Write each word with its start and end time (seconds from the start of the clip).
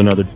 another 0.00 0.26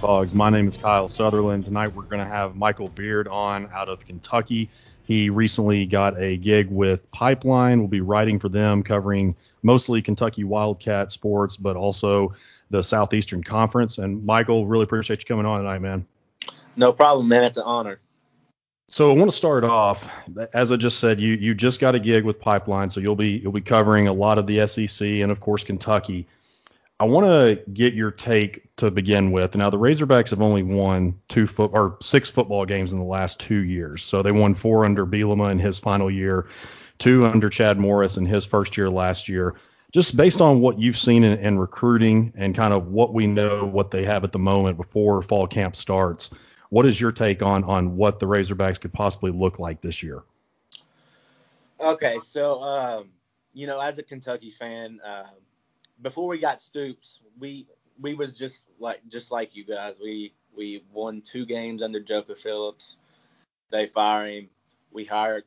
Hogs. 0.00 0.32
My 0.32 0.48
name 0.48 0.68
is 0.68 0.76
Kyle 0.76 1.08
Sutherland. 1.08 1.64
Tonight 1.64 1.92
we're 1.92 2.04
going 2.04 2.20
to 2.20 2.24
have 2.24 2.54
Michael 2.54 2.86
Beard 2.86 3.26
on 3.26 3.68
out 3.72 3.88
of 3.88 4.06
Kentucky. 4.06 4.70
He 5.02 5.28
recently 5.28 5.86
got 5.86 6.16
a 6.20 6.36
gig 6.36 6.70
with 6.70 7.10
Pypeline. 7.10 7.80
We'll 7.80 7.88
be 7.88 8.00
writing 8.00 8.38
for 8.38 8.48
them, 8.48 8.84
covering 8.84 9.34
mostly 9.64 10.02
Kentucky 10.02 10.44
Wildcat 10.44 11.10
sports, 11.10 11.56
but 11.56 11.74
also 11.74 12.32
the 12.70 12.80
Southeastern 12.80 13.42
Conference. 13.42 13.98
And 13.98 14.24
Michael, 14.24 14.68
really 14.68 14.84
appreciate 14.84 15.18
you 15.18 15.26
coming 15.26 15.46
on 15.46 15.62
tonight, 15.62 15.80
man. 15.80 16.06
No 16.76 16.92
problem, 16.92 17.26
man. 17.26 17.42
It's 17.42 17.58
an 17.58 17.64
honor. 17.66 17.98
So 18.88 19.10
I 19.10 19.18
want 19.18 19.32
to 19.32 19.36
start 19.36 19.64
off, 19.64 20.08
as 20.54 20.70
I 20.70 20.76
just 20.76 21.00
said, 21.00 21.18
you 21.20 21.34
you 21.34 21.54
just 21.54 21.80
got 21.80 21.96
a 21.96 21.98
gig 21.98 22.24
with 22.24 22.38
Pypeline, 22.38 22.88
so 22.88 23.00
you'll 23.00 23.16
be 23.16 23.38
you'll 23.38 23.50
be 23.50 23.62
covering 23.62 24.06
a 24.06 24.12
lot 24.12 24.38
of 24.38 24.46
the 24.46 24.64
SEC 24.68 25.08
and 25.08 25.32
of 25.32 25.40
course 25.40 25.64
Kentucky. 25.64 26.28
I 27.00 27.04
want 27.04 27.26
to 27.26 27.70
get 27.70 27.94
your 27.94 28.10
take 28.10 28.74
to 28.76 28.90
begin 28.90 29.30
with. 29.30 29.54
Now, 29.54 29.70
the 29.70 29.78
Razorbacks 29.78 30.30
have 30.30 30.42
only 30.42 30.64
won 30.64 31.20
two 31.28 31.46
foot 31.46 31.70
or 31.72 31.96
six 32.02 32.28
football 32.28 32.66
games 32.66 32.92
in 32.92 32.98
the 32.98 33.04
last 33.04 33.38
two 33.38 33.62
years. 33.62 34.02
So 34.02 34.22
they 34.22 34.32
won 34.32 34.54
four 34.54 34.84
under 34.84 35.06
Bielema 35.06 35.52
in 35.52 35.60
his 35.60 35.78
final 35.78 36.10
year, 36.10 36.48
two 36.98 37.24
under 37.24 37.48
Chad 37.50 37.78
Morris 37.78 38.16
in 38.16 38.26
his 38.26 38.44
first 38.44 38.76
year 38.76 38.90
last 38.90 39.28
year. 39.28 39.54
Just 39.92 40.16
based 40.16 40.40
on 40.40 40.60
what 40.60 40.80
you've 40.80 40.98
seen 40.98 41.22
in, 41.22 41.38
in 41.38 41.58
recruiting 41.58 42.32
and 42.36 42.54
kind 42.54 42.74
of 42.74 42.88
what 42.88 43.14
we 43.14 43.28
know, 43.28 43.64
what 43.64 43.92
they 43.92 44.04
have 44.04 44.24
at 44.24 44.32
the 44.32 44.38
moment 44.40 44.76
before 44.76 45.22
fall 45.22 45.46
camp 45.46 45.76
starts, 45.76 46.30
what 46.70 46.84
is 46.84 47.00
your 47.00 47.12
take 47.12 47.42
on 47.42 47.62
on 47.62 47.96
what 47.96 48.18
the 48.18 48.26
Razorbacks 48.26 48.80
could 48.80 48.92
possibly 48.92 49.30
look 49.30 49.60
like 49.60 49.80
this 49.80 50.02
year? 50.02 50.24
Okay, 51.80 52.18
so 52.20 52.60
um, 52.60 53.10
you 53.54 53.68
know, 53.68 53.78
as 53.78 53.98
a 53.98 54.02
Kentucky 54.02 54.50
fan. 54.50 55.00
Um, 55.04 55.26
before 56.02 56.28
we 56.28 56.38
got 56.38 56.60
Stoops, 56.60 57.20
we 57.38 57.66
we 58.00 58.14
was 58.14 58.36
just 58.38 58.66
like 58.78 59.00
just 59.08 59.30
like 59.30 59.56
you 59.56 59.64
guys. 59.64 59.98
We 60.00 60.34
we 60.56 60.84
won 60.92 61.20
two 61.20 61.46
games 61.46 61.82
under 61.82 62.00
Joker 62.00 62.36
Phillips. 62.36 62.96
They 63.70 63.86
fire 63.86 64.26
him. 64.28 64.48
We 64.90 65.04
hired 65.04 65.44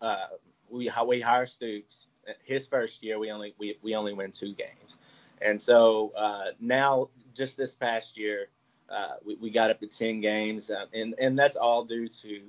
uh, 0.00 0.26
we 0.70 0.90
we 1.06 1.20
hire 1.20 1.46
Stoops. 1.46 2.06
His 2.44 2.66
first 2.66 3.02
year, 3.02 3.18
we 3.18 3.30
only 3.30 3.54
we, 3.58 3.78
we 3.82 3.94
only 3.94 4.12
win 4.12 4.32
two 4.32 4.54
games, 4.54 4.98
and 5.40 5.60
so 5.60 6.12
uh, 6.16 6.50
now 6.60 7.08
just 7.34 7.56
this 7.56 7.74
past 7.74 8.18
year, 8.18 8.48
uh, 8.90 9.14
we, 9.24 9.36
we 9.36 9.50
got 9.50 9.70
up 9.70 9.80
to 9.80 9.86
ten 9.86 10.20
games, 10.20 10.70
uh, 10.70 10.84
and 10.92 11.14
and 11.18 11.38
that's 11.38 11.56
all 11.56 11.84
due 11.84 12.08
to 12.08 12.42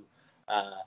uh, 0.49 0.79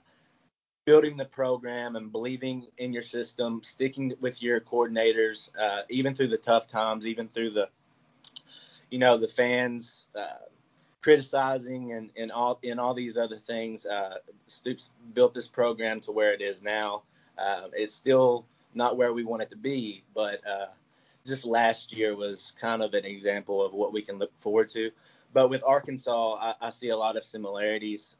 building 0.85 1.15
the 1.15 1.25
program 1.25 1.95
and 1.95 2.11
believing 2.11 2.67
in 2.77 2.91
your 2.91 3.01
system, 3.01 3.61
sticking 3.63 4.13
with 4.19 4.41
your 4.43 4.59
coordinators, 4.59 5.49
uh, 5.59 5.81
even 5.89 6.13
through 6.13 6.27
the 6.27 6.37
tough 6.37 6.67
times, 6.67 7.07
even 7.07 7.27
through 7.27 7.49
the, 7.49 7.69
you 8.89 8.99
know, 8.99 9.17
the 9.17 9.27
fans 9.27 10.07
uh, 10.15 10.45
criticizing 11.01 11.93
and, 11.93 12.11
and 12.17 12.31
all 12.31 12.59
and 12.63 12.79
all 12.79 12.93
these 12.93 13.17
other 13.17 13.37
things. 13.37 13.85
Uh, 13.85 14.17
Stoops 14.47 14.91
built 15.13 15.33
this 15.33 15.47
program 15.47 16.01
to 16.01 16.11
where 16.11 16.33
it 16.33 16.41
is 16.41 16.61
now. 16.61 17.03
Uh, 17.37 17.67
it's 17.73 17.95
still 17.95 18.45
not 18.73 18.97
where 18.97 19.13
we 19.13 19.23
want 19.23 19.41
it 19.41 19.49
to 19.49 19.55
be, 19.57 20.03
but 20.13 20.45
uh, 20.47 20.67
just 21.25 21.45
last 21.45 21.93
year 21.93 22.15
was 22.15 22.53
kind 22.59 22.81
of 22.81 22.93
an 22.93 23.05
example 23.05 23.65
of 23.65 23.73
what 23.73 23.93
we 23.93 24.01
can 24.01 24.17
look 24.17 24.31
forward 24.41 24.69
to. 24.69 24.91
But 25.33 25.49
with 25.49 25.63
Arkansas, 25.65 26.35
I, 26.39 26.67
I 26.67 26.69
see 26.69 26.89
a 26.89 26.97
lot 26.97 27.15
of 27.15 27.23
similarities. 27.23 28.17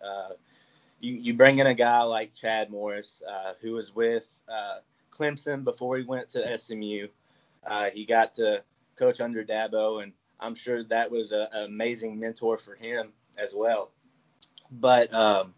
You, 1.03 1.16
you 1.16 1.34
bring 1.34 1.59
in 1.59 1.68
a 1.68 1.74
guy 1.74 2.02
like 2.03 2.34
Chad 2.34 2.69
Morris, 2.72 3.22
uh, 3.30 3.56
who 3.59 3.74
was 3.74 3.94
with 3.94 4.40
uh, 4.47 4.78
Clemson 5.12 5.66
before 5.66 5.97
he 5.97 6.03
went 6.03 6.30
to 6.30 6.58
SMU. 6.58 7.09
Uh, 7.68 7.90
he 7.90 8.06
got 8.06 8.34
to 8.36 8.64
coach 8.96 9.19
under 9.19 9.44
Dabo, 9.44 10.02
and 10.02 10.14
I'm 10.40 10.56
sure 10.56 10.81
that 10.86 11.12
was 11.12 11.34
an 11.34 11.47
amazing 11.52 12.18
mentor 12.18 12.58
for 12.58 12.75
him 12.75 13.09
as 13.38 13.53
well. 13.53 13.91
But 14.72 15.14
um, 15.14 15.53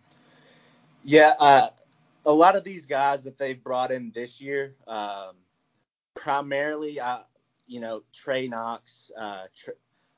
yeah, 1.04 1.34
uh, 1.38 1.70
a 2.26 2.34
lot 2.34 2.56
of 2.56 2.64
these 2.64 2.88
guys 2.88 3.24
that 3.26 3.38
they've 3.38 3.64
brought 3.64 3.92
in 3.92 4.12
this 4.16 4.42
year, 4.42 4.74
um, 4.88 5.36
primarily, 6.16 7.00
uh, 7.00 7.20
you 7.68 7.80
know, 7.80 8.02
Trey 8.12 8.48
Knox, 8.48 9.12
uh, 9.16 9.44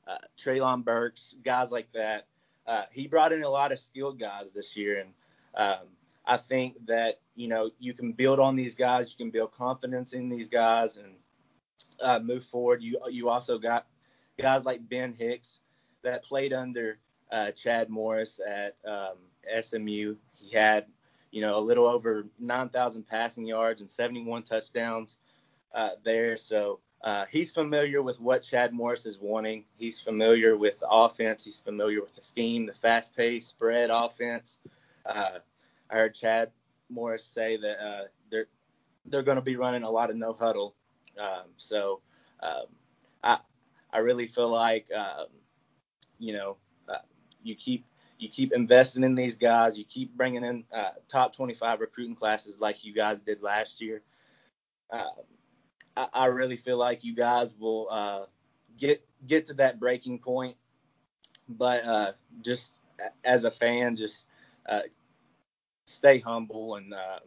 uh, 0.07 0.17
Treylon 0.37 0.85
Burks, 0.85 1.35
guys 1.43 1.69
like 1.69 1.91
that 1.91 2.27
uh, 2.67 2.83
he 2.91 3.07
brought 3.07 3.31
in 3.31 3.43
a 3.43 3.49
lot 3.49 3.71
of 3.71 3.79
skilled 3.79 4.19
guys 4.19 4.51
this 4.51 4.75
year, 4.75 4.99
and 4.99 5.09
um, 5.55 5.87
I 6.25 6.37
think 6.37 6.85
that 6.87 7.19
you 7.35 7.47
know 7.47 7.71
you 7.79 7.93
can 7.93 8.11
build 8.11 8.39
on 8.39 8.55
these 8.55 8.75
guys, 8.75 9.11
you 9.11 9.17
can 9.17 9.31
build 9.31 9.53
confidence 9.53 10.13
in 10.13 10.29
these 10.29 10.47
guys, 10.47 10.97
and 10.97 11.13
uh, 12.01 12.19
move 12.19 12.43
forward. 12.43 12.83
You 12.83 12.99
you 13.09 13.29
also 13.29 13.57
got 13.57 13.87
guys 14.37 14.65
like 14.65 14.87
Ben 14.89 15.13
Hicks 15.13 15.61
that 16.03 16.23
played 16.23 16.53
under 16.53 16.99
uh, 17.31 17.51
Chad 17.51 17.89
Morris 17.89 18.39
at 18.45 18.75
um, 18.85 19.17
SMU. 19.61 20.15
He 20.35 20.55
had 20.55 20.85
you 21.31 21.41
know 21.41 21.57
a 21.57 21.61
little 21.61 21.85
over 21.85 22.25
9,000 22.39 23.07
passing 23.07 23.45
yards 23.45 23.81
and 23.81 23.89
71 23.89 24.43
touchdowns 24.43 25.17
uh, 25.73 25.91
there. 26.03 26.37
So 26.37 26.79
uh, 27.01 27.25
he's 27.25 27.51
familiar 27.51 28.01
with 28.01 28.19
what 28.19 28.41
Chad 28.41 28.73
Morris 28.73 29.05
is 29.05 29.19
wanting. 29.19 29.65
He's 29.77 29.99
familiar 29.99 30.57
with 30.57 30.79
the 30.79 30.89
offense. 30.89 31.43
He's 31.43 31.59
familiar 31.59 32.01
with 32.01 32.13
the 32.13 32.23
scheme, 32.23 32.65
the 32.65 32.73
fast-paced 32.73 33.47
spread 33.47 33.89
offense. 33.91 34.57
Uh, 35.05 35.39
I 35.89 35.95
heard 35.95 36.15
Chad 36.15 36.51
Morris 36.89 37.23
say 37.23 37.57
that 37.57 37.83
uh, 37.83 38.03
they're 38.31 38.47
they're 39.05 39.23
going 39.23 39.37
to 39.37 39.41
be 39.41 39.55
running 39.55 39.83
a 39.83 39.89
lot 39.89 40.09
of 40.09 40.17
no 40.17 40.33
huddle. 40.33 40.75
Um, 41.17 41.45
so 41.55 42.01
um, 42.41 42.65
I 43.23 43.39
I 43.93 43.99
really 43.99 44.27
feel 44.27 44.49
like 44.49 44.87
um, 44.93 45.27
you 46.17 46.33
know 46.33 46.57
uh, 46.89 46.97
you 47.43 47.55
keep 47.55 47.85
you 48.17 48.27
keep 48.27 48.53
investing 48.53 49.03
in 49.03 49.15
these 49.15 49.37
guys. 49.37 49.77
You 49.77 49.85
keep 49.85 50.15
bringing 50.17 50.43
in 50.43 50.63
uh, 50.73 50.91
top 51.07 51.35
25 51.35 51.79
recruiting 51.79 52.15
classes 52.15 52.59
like 52.59 52.83
you 52.83 52.93
guys 52.93 53.21
did 53.21 53.41
last 53.43 53.81
year. 53.81 54.01
I, 55.97 56.07
I 56.13 56.25
really 56.27 56.57
feel 56.57 56.77
like 56.77 57.03
you 57.03 57.15
guys 57.15 57.55
will 57.57 57.87
uh, 57.89 58.25
get 58.77 59.03
get 59.25 59.47
to 59.47 59.53
that 59.55 59.79
breaking 59.79 60.19
point. 60.19 60.55
But 61.49 61.83
uh, 61.85 62.11
just 62.41 62.79
as 63.23 63.43
a 63.43 63.51
fan, 63.51 63.95
just 63.95 64.25
uh, 64.67 64.81
stay 65.85 66.19
humble 66.19 66.75
and 66.75 66.93
uh, 66.93 67.19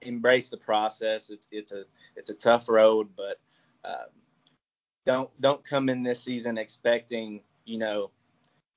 embrace 0.00 0.48
the 0.48 0.56
process. 0.56 1.30
It's 1.30 1.46
it's 1.50 1.72
a 1.72 1.84
it's 2.16 2.30
a 2.30 2.34
tough 2.34 2.68
road, 2.68 3.08
but 3.16 3.38
uh, 3.84 4.06
don't 5.04 5.30
don't 5.40 5.62
come 5.62 5.88
in 5.88 6.02
this 6.02 6.22
season 6.22 6.56
expecting 6.56 7.42
you 7.66 7.78
know 7.78 8.10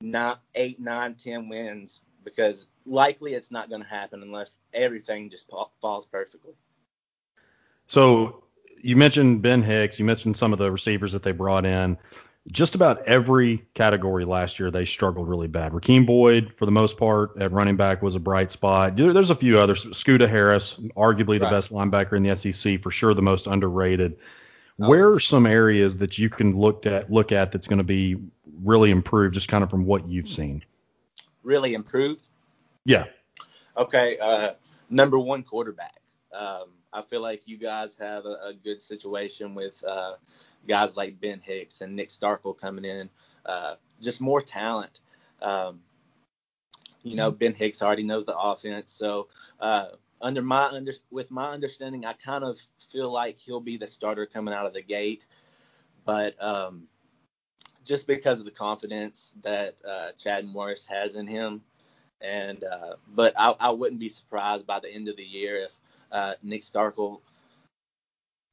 not 0.02 0.42
eight, 0.56 0.80
nine, 0.80 1.16
ten 1.16 1.48
wins 1.48 2.02
because 2.24 2.68
likely 2.86 3.34
it's 3.34 3.52
not 3.52 3.70
going 3.70 3.82
to 3.82 3.88
happen 3.88 4.22
unless 4.22 4.58
everything 4.74 5.30
just 5.30 5.50
falls 5.82 6.06
perfectly. 6.06 6.54
So 7.88 8.44
you 8.82 8.96
mentioned 8.96 9.42
Ben 9.42 9.62
Hicks, 9.62 10.00
you 10.00 10.06
mentioned 10.06 10.38
some 10.38 10.54
of 10.54 10.60
the 10.60 10.72
receivers 10.72 11.12
that 11.12 11.24
they 11.24 11.32
brought 11.32 11.66
in. 11.66 11.98
Just 12.50 12.76
about 12.76 13.02
every 13.06 13.66
category 13.74 14.24
last 14.24 14.58
year 14.58 14.72
they 14.72 14.86
struggled 14.86 15.28
really 15.28 15.48
bad. 15.48 15.74
Rakeem 15.74 16.06
Boyd, 16.06 16.54
for 16.56 16.66
the 16.66 16.72
most 16.72 16.98
part, 16.98 17.32
at 17.42 17.52
running 17.52 17.76
back 17.76 18.02
was 18.02 18.16
a 18.16 18.22
bright 18.22 18.52
spot. 18.52 18.96
There's 18.96 19.30
a 19.30 19.36
few 19.36 19.60
others. 19.60 19.86
Scooter 19.98 20.28
Harris, 20.28 20.76
arguably 20.96 21.40
the 21.40 21.46
right. 21.46 21.52
best 21.52 21.74
linebacker 21.74 22.16
in 22.16 22.24
the 22.24 22.36
SEC, 22.36 22.82
for 22.82 22.90
sure 22.90 23.14
the 23.14 23.22
most 23.22 23.48
underrated. 23.48 24.18
Where 24.78 25.10
are 25.10 25.20
some 25.20 25.46
areas 25.46 25.98
that 25.98 26.18
you 26.18 26.30
can 26.30 26.56
look 26.56 26.86
at 26.86 27.12
look 27.12 27.32
at 27.32 27.52
that's 27.52 27.68
going 27.68 27.80
to 27.80 27.84
be 27.84 28.16
really 28.64 28.92
improved, 28.92 29.34
just 29.34 29.50
kind 29.50 29.64
of 29.64 29.70
from 29.70 29.86
what 29.86 30.08
you've 30.08 30.30
seen? 30.30 30.64
Really 31.44 31.74
improved? 31.74 32.30
Yeah. 32.86 33.06
Okay. 33.76 34.18
Uh, 34.20 34.54
number 34.90 35.20
one 35.20 35.44
quarterback. 35.44 36.00
Um, 36.32 36.70
I 36.94 37.02
feel 37.02 37.22
like 37.22 37.48
you 37.48 37.58
guys 37.58 37.96
have 37.98 38.26
a, 38.26 38.38
a 38.46 38.54
good 38.54 38.82
situation 38.82 39.54
with 39.54 39.84
uh, 39.84 40.14
guys 40.68 40.96
like 40.96 41.20
Ben 41.20 41.42
Hicks 41.44 41.82
and 41.82 41.96
Nick 41.96 42.10
Starkel 42.10 42.58
coming 42.58 42.86
in. 42.86 43.10
Uh, 43.46 43.76
just 44.02 44.22
more 44.22 44.42
talent. 44.42 45.02
Um, 45.42 45.82
you 47.04 47.16
know, 47.16 47.32
Ben 47.32 47.54
Hicks 47.54 47.82
already 47.82 48.04
knows 48.04 48.26
the 48.26 48.38
offense, 48.38 48.92
so 48.92 49.28
uh, 49.60 49.88
under 50.22 50.42
my 50.42 50.66
under 50.66 50.94
with 51.12 51.32
my 51.32 51.52
understanding, 51.52 52.06
I 52.06 52.14
kind 52.14 52.44
of 52.44 52.60
feel 52.80 53.12
like 53.12 53.38
he'll 53.38 53.62
be 53.62 53.78
the 53.78 53.88
starter 53.88 54.26
coming 54.26 54.54
out 54.54 54.66
of 54.66 54.74
the 54.74 54.82
gate. 54.82 55.26
But 56.06 56.42
um, 56.42 56.88
just 57.86 58.08
because 58.08 58.40
of 58.40 58.46
the 58.46 58.52
confidence 58.52 59.34
that 59.42 59.76
uh, 59.88 60.12
Chad 60.18 60.46
Morris 60.46 60.86
has 60.88 61.16
in 61.16 61.28
him, 61.28 61.62
and 62.22 62.64
uh, 62.64 62.96
but 63.08 63.34
I, 63.38 63.56
I 63.60 63.70
wouldn't 63.70 64.00
be 64.00 64.10
surprised 64.10 64.66
by 64.66 64.80
the 64.80 64.90
end 64.90 65.08
of 65.08 65.16
the 65.18 65.24
year 65.24 65.58
if 65.58 65.74
uh, 66.12 66.34
Nick 66.44 66.62
Starkel 66.62 67.22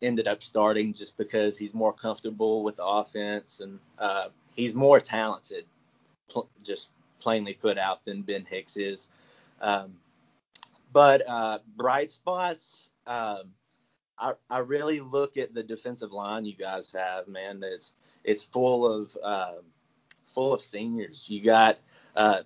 ended 0.03 0.29
up 0.29 0.43
starting 0.43 0.93
just 0.93 1.17
because 1.17 1.57
he's 1.57 1.75
more 1.75 1.93
comfortable 1.93 2.63
with 2.63 2.77
the 2.77 2.85
offense 2.85 3.61
and 3.61 3.79
uh, 3.99 4.29
he's 4.55 4.75
more 4.75 5.01
talented, 5.01 5.65
pl- 6.31 6.49
just 6.63 6.91
plainly 7.21 7.55
put 7.55 7.79
out, 7.79 8.05
than 8.05 8.23
Ben 8.23 8.45
Hicks 8.45 8.77
is. 8.77 9.09
Um, 9.61 9.95
but 10.93 11.23
uh, 11.27 11.59
bright 11.77 12.11
spots, 12.13 12.91
um, 13.07 13.51
I, 14.19 14.33
I 14.49 14.59
really 14.59 15.01
look 15.01 15.37
at 15.37 15.55
the 15.55 15.63
defensive 15.63 16.13
line 16.13 16.45
you 16.45 16.55
guys 16.55 16.93
have, 16.93 17.27
man. 17.27 17.63
It's 17.65 17.95
it's 18.23 18.43
full 18.43 18.87
of 18.87 19.17
uh, 19.23 19.55
full 20.27 20.53
of 20.53 20.61
seniors. 20.61 21.29
You 21.29 21.43
got 21.43 21.79
uh, 22.15 22.43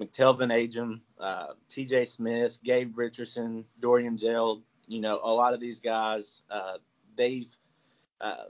McTelvin 0.00 0.52
Agim, 0.52 1.02
uh, 1.18 1.48
T.J. 1.68 2.06
Smith, 2.06 2.58
Gabe 2.64 2.96
Richardson, 2.96 3.64
Dorian 3.80 4.16
Gerald. 4.16 4.62
You 4.86 5.00
know, 5.00 5.20
a 5.22 5.32
lot 5.32 5.54
of 5.54 5.60
these 5.60 5.80
guys, 5.80 6.42
uh, 6.50 6.78
they've 7.16 7.48
uh, 8.20 8.44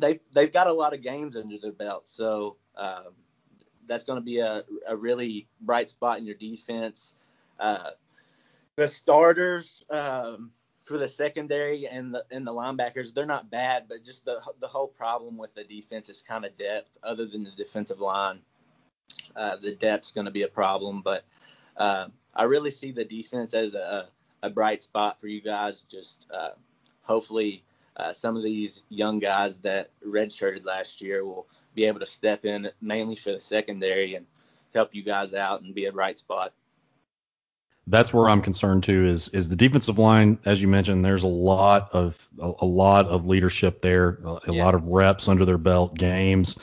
they've 0.00 0.20
they've 0.32 0.52
got 0.52 0.66
a 0.66 0.72
lot 0.72 0.94
of 0.94 1.02
games 1.02 1.36
under 1.36 1.58
their 1.58 1.72
belt. 1.72 2.08
So 2.08 2.56
um, 2.76 3.14
that's 3.86 4.04
going 4.04 4.18
to 4.18 4.24
be 4.24 4.38
a, 4.38 4.64
a 4.86 4.96
really 4.96 5.48
bright 5.60 5.90
spot 5.90 6.18
in 6.18 6.26
your 6.26 6.36
defense. 6.36 7.14
Uh, 7.58 7.90
the 8.76 8.88
starters 8.88 9.84
um, 9.90 10.50
for 10.82 10.98
the 10.98 11.08
secondary 11.08 11.86
and 11.86 12.14
the 12.14 12.24
and 12.30 12.46
the 12.46 12.52
linebackers, 12.52 13.14
they're 13.14 13.26
not 13.26 13.50
bad, 13.50 13.84
but 13.88 14.04
just 14.04 14.24
the 14.24 14.40
the 14.60 14.66
whole 14.66 14.88
problem 14.88 15.36
with 15.36 15.54
the 15.54 15.64
defense 15.64 16.08
is 16.08 16.22
kind 16.22 16.44
of 16.44 16.56
depth. 16.56 16.96
Other 17.02 17.26
than 17.26 17.44
the 17.44 17.52
defensive 17.56 18.00
line, 18.00 18.40
uh, 19.36 19.56
the 19.56 19.74
depth's 19.74 20.12
going 20.12 20.24
to 20.24 20.30
be 20.30 20.42
a 20.42 20.48
problem. 20.48 21.02
But 21.02 21.24
uh, 21.76 22.08
I 22.34 22.44
really 22.44 22.70
see 22.70 22.92
the 22.92 23.04
defense 23.04 23.54
as 23.54 23.74
a, 23.74 24.08
a 24.42 24.50
bright 24.50 24.82
spot 24.82 25.20
for 25.20 25.28
you 25.28 25.40
guys. 25.40 25.82
Just 25.82 26.26
uh, 26.32 26.50
hopefully 27.02 27.62
uh, 27.96 28.12
some 28.12 28.36
of 28.36 28.42
these 28.42 28.82
young 28.88 29.18
guys 29.18 29.58
that 29.58 29.90
redshirted 30.06 30.64
last 30.64 31.00
year 31.00 31.24
will 31.24 31.46
be 31.74 31.84
able 31.84 32.00
to 32.00 32.06
step 32.06 32.44
in 32.44 32.70
mainly 32.80 33.16
for 33.16 33.32
the 33.32 33.40
secondary 33.40 34.14
and 34.14 34.26
help 34.74 34.94
you 34.94 35.02
guys 35.02 35.34
out 35.34 35.62
and 35.62 35.74
be 35.74 35.86
a 35.86 35.92
bright 35.92 36.18
spot. 36.18 36.52
That's 37.88 38.14
where 38.14 38.28
I'm 38.28 38.40
concerned 38.40 38.84
too. 38.84 39.06
Is 39.06 39.28
is 39.30 39.48
the 39.48 39.56
defensive 39.56 39.98
line? 39.98 40.38
As 40.44 40.62
you 40.62 40.68
mentioned, 40.68 41.04
there's 41.04 41.24
a 41.24 41.28
lot 41.28 41.90
of 41.92 42.28
a, 42.38 42.52
a 42.60 42.64
lot 42.64 43.06
of 43.06 43.26
leadership 43.26 43.82
there, 43.82 44.20
a, 44.24 44.28
a 44.28 44.40
yeah. 44.52 44.64
lot 44.64 44.74
of 44.74 44.88
reps 44.88 45.26
under 45.26 45.44
their 45.44 45.58
belt, 45.58 45.94
games. 45.96 46.56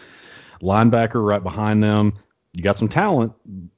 Linebacker 0.61 1.25
right 1.25 1.43
behind 1.43 1.83
them 1.83 2.13
you 2.53 2.63
got 2.63 2.79
some 2.79 2.87
talent, 2.87 3.33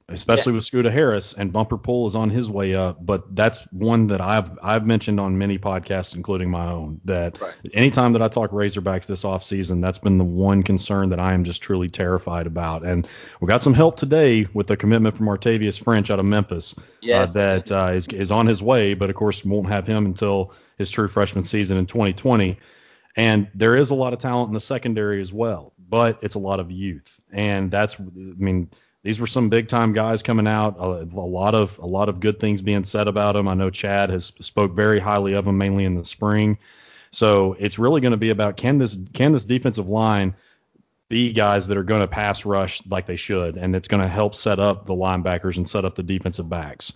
especially 0.08 0.52
yeah. 0.52 0.56
with 0.56 0.64
Scooter 0.64 0.90
Harris, 0.90 1.34
and 1.34 1.52
Bumper 1.52 1.76
Pool 1.76 2.06
is 2.06 2.16
on 2.16 2.30
his 2.30 2.48
way 2.48 2.74
up. 2.74 3.04
But 3.04 3.36
that's 3.36 3.60
one 3.70 4.06
that 4.06 4.22
I've 4.22 4.58
I've 4.62 4.86
mentioned 4.86 5.20
on 5.20 5.36
many 5.36 5.58
podcasts, 5.58 6.14
including 6.14 6.50
my 6.50 6.70
own. 6.70 6.98
That 7.04 7.38
right. 7.38 7.52
anytime 7.74 8.14
that 8.14 8.22
I 8.22 8.28
talk 8.28 8.50
Razorbacks 8.50 9.04
this 9.04 9.24
offseason, 9.24 9.82
that's 9.82 9.98
been 9.98 10.16
the 10.16 10.24
one 10.24 10.62
concern 10.62 11.10
that 11.10 11.20
I 11.20 11.34
am 11.34 11.44
just 11.44 11.60
truly 11.60 11.90
terrified 11.90 12.46
about. 12.46 12.82
And 12.82 13.06
we 13.40 13.46
got 13.46 13.62
some 13.62 13.74
help 13.74 13.98
today 13.98 14.46
with 14.54 14.68
the 14.68 14.76
commitment 14.78 15.18
from 15.18 15.26
Artavius 15.26 15.82
French 15.82 16.10
out 16.10 16.18
of 16.18 16.24
Memphis. 16.24 16.74
Uh, 16.78 16.82
yes, 17.02 17.36
uh, 17.36 17.40
that 17.40 17.72
uh, 17.72 17.92
is 17.92 18.08
is 18.08 18.30
on 18.30 18.46
his 18.46 18.62
way, 18.62 18.94
but 18.94 19.10
of 19.10 19.16
course 19.16 19.44
won't 19.44 19.68
have 19.68 19.86
him 19.86 20.06
until 20.06 20.54
his 20.78 20.90
true 20.90 21.08
freshman 21.08 21.44
season 21.44 21.76
in 21.76 21.84
2020. 21.84 22.58
And 23.16 23.48
there 23.54 23.76
is 23.76 23.90
a 23.90 23.94
lot 23.94 24.12
of 24.12 24.18
talent 24.18 24.48
in 24.48 24.54
the 24.54 24.60
secondary 24.60 25.20
as 25.20 25.32
well, 25.32 25.72
but 25.88 26.22
it's 26.22 26.34
a 26.34 26.38
lot 26.38 26.60
of 26.60 26.70
youth. 26.70 27.20
And 27.30 27.70
that's, 27.70 28.00
I 28.00 28.04
mean, 28.04 28.70
these 29.02 29.20
were 29.20 29.26
some 29.26 29.48
big 29.48 29.68
time 29.68 29.92
guys 29.92 30.22
coming 30.22 30.46
out. 30.46 30.76
A, 30.78 31.02
a, 31.02 31.26
lot 31.26 31.54
of 31.54 31.78
a 31.78 31.86
lot 31.86 32.08
of 32.08 32.20
good 32.20 32.40
things 32.40 32.62
being 32.62 32.84
said 32.84 33.08
about 33.08 33.32
them. 33.32 33.48
I 33.48 33.54
know 33.54 33.68
Chad 33.68 34.10
has 34.10 34.26
spoke 34.40 34.72
very 34.74 35.00
highly 35.00 35.34
of 35.34 35.44
them, 35.44 35.58
mainly 35.58 35.84
in 35.84 35.96
the 35.96 36.04
spring. 36.04 36.58
So 37.10 37.56
it's 37.58 37.78
really 37.78 38.00
going 38.00 38.12
to 38.12 38.16
be 38.16 38.30
about 38.30 38.56
can 38.56 38.78
this 38.78 38.96
can 39.12 39.32
this 39.32 39.44
defensive 39.44 39.88
line 39.88 40.34
be 41.08 41.32
guys 41.32 41.68
that 41.68 41.76
are 41.76 41.82
going 41.82 42.00
to 42.00 42.08
pass 42.08 42.46
rush 42.46 42.80
like 42.86 43.06
they 43.06 43.16
should, 43.16 43.56
and 43.56 43.76
it's 43.76 43.88
going 43.88 44.02
to 44.02 44.08
help 44.08 44.34
set 44.34 44.58
up 44.58 44.86
the 44.86 44.94
linebackers 44.94 45.58
and 45.58 45.68
set 45.68 45.84
up 45.84 45.94
the 45.94 46.02
defensive 46.02 46.48
backs. 46.48 46.92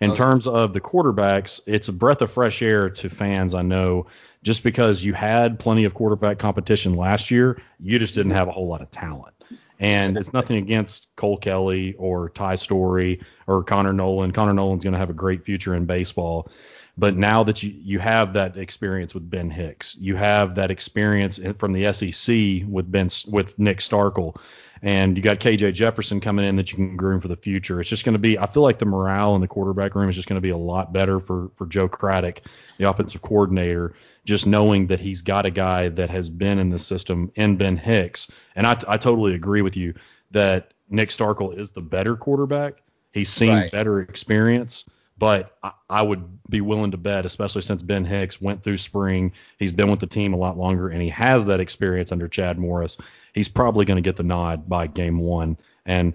In 0.00 0.10
okay. 0.10 0.18
terms 0.18 0.46
of 0.46 0.72
the 0.72 0.80
quarterbacks, 0.80 1.60
it's 1.66 1.88
a 1.88 1.92
breath 1.92 2.22
of 2.22 2.30
fresh 2.30 2.62
air 2.62 2.90
to 2.90 3.08
fans. 3.08 3.54
I 3.54 3.62
know 3.62 4.06
just 4.42 4.62
because 4.62 5.02
you 5.02 5.12
had 5.12 5.58
plenty 5.58 5.84
of 5.84 5.94
quarterback 5.94 6.38
competition 6.38 6.94
last 6.94 7.30
year, 7.30 7.60
you 7.80 7.98
just 7.98 8.14
didn't 8.14 8.32
have 8.32 8.48
a 8.48 8.52
whole 8.52 8.68
lot 8.68 8.80
of 8.80 8.90
talent. 8.90 9.34
And 9.80 10.16
it's 10.16 10.32
nothing 10.32 10.56
against 10.56 11.08
Cole 11.16 11.36
Kelley 11.36 11.94
or 11.94 12.30
Ty 12.30 12.56
Storey 12.56 13.22
or 13.46 13.62
Connor 13.62 13.92
Noland. 13.92 14.34
Connor 14.34 14.52
Noland's 14.52 14.84
going 14.84 14.92
to 14.92 14.98
have 14.98 15.10
a 15.10 15.14
great 15.14 15.44
future 15.44 15.74
in 15.74 15.86
baseball. 15.86 16.50
But 16.96 17.16
now 17.16 17.44
that 17.44 17.62
you, 17.62 17.70
you 17.70 17.98
have 18.00 18.32
that 18.32 18.56
experience 18.56 19.14
with 19.14 19.28
Ben 19.28 19.50
Hicks, 19.50 19.96
you 19.96 20.16
have 20.16 20.56
that 20.56 20.72
experience 20.72 21.38
from 21.58 21.72
the 21.72 21.92
SEC 21.92 22.68
with 22.68 22.90
Ben 22.90 23.08
with 23.28 23.56
Nick 23.56 23.78
Starkel, 23.78 24.36
and 24.82 25.16
you 25.16 25.22
got 25.22 25.38
KJ 25.38 25.74
Jefferson 25.74 26.20
coming 26.20 26.44
in 26.44 26.56
that 26.56 26.70
you 26.70 26.76
can 26.76 26.96
groom 26.96 27.20
for 27.20 27.28
the 27.28 27.36
future. 27.36 27.80
It's 27.80 27.88
just 27.88 28.04
going 28.04 28.14
to 28.14 28.18
be. 28.18 28.38
I 28.38 28.46
feel 28.46 28.62
like 28.62 28.78
the 28.78 28.84
morale 28.84 29.34
in 29.34 29.40
the 29.40 29.48
quarterback 29.48 29.94
room 29.94 30.08
is 30.08 30.16
just 30.16 30.28
going 30.28 30.36
to 30.36 30.40
be 30.40 30.50
a 30.50 30.56
lot 30.56 30.92
better 30.92 31.20
for 31.20 31.50
for 31.54 31.66
Joe 31.66 31.88
Craddock, 31.88 32.42
the 32.78 32.88
offensive 32.88 33.22
coordinator, 33.22 33.94
just 34.24 34.46
knowing 34.46 34.88
that 34.88 35.00
he's 35.00 35.22
got 35.22 35.46
a 35.46 35.50
guy 35.50 35.88
that 35.88 36.10
has 36.10 36.28
been 36.28 36.58
in 36.58 36.70
the 36.70 36.78
system 36.78 37.32
in 37.34 37.56
Ben 37.56 37.76
Hicks. 37.76 38.30
And 38.54 38.66
I, 38.66 38.80
I 38.86 38.96
totally 38.96 39.34
agree 39.34 39.62
with 39.62 39.76
you 39.76 39.94
that 40.30 40.72
Nick 40.90 41.10
Starkel 41.10 41.56
is 41.56 41.70
the 41.70 41.80
better 41.80 42.16
quarterback. 42.16 42.82
He's 43.12 43.30
seen 43.30 43.50
right. 43.50 43.72
better 43.72 44.00
experience. 44.00 44.84
But 45.18 45.56
I, 45.62 45.72
I 45.90 46.02
would 46.02 46.38
be 46.48 46.60
willing 46.60 46.92
to 46.92 46.96
bet, 46.96 47.26
especially 47.26 47.62
since 47.62 47.82
Ben 47.82 48.04
Hicks 48.04 48.40
went 48.40 48.62
through 48.62 48.78
spring, 48.78 49.32
he's 49.58 49.72
been 49.72 49.90
with 49.90 50.00
the 50.00 50.06
team 50.06 50.32
a 50.32 50.36
lot 50.36 50.56
longer, 50.56 50.88
and 50.88 51.02
he 51.02 51.08
has 51.08 51.46
that 51.46 51.60
experience 51.60 52.12
under 52.12 52.28
Chad 52.28 52.58
Morris 52.58 52.98
he's 53.38 53.48
probably 53.48 53.84
going 53.84 53.96
to 53.96 54.02
get 54.02 54.16
the 54.16 54.22
nod 54.22 54.68
by 54.68 54.86
game 54.86 55.18
one. 55.18 55.56
And 55.86 56.14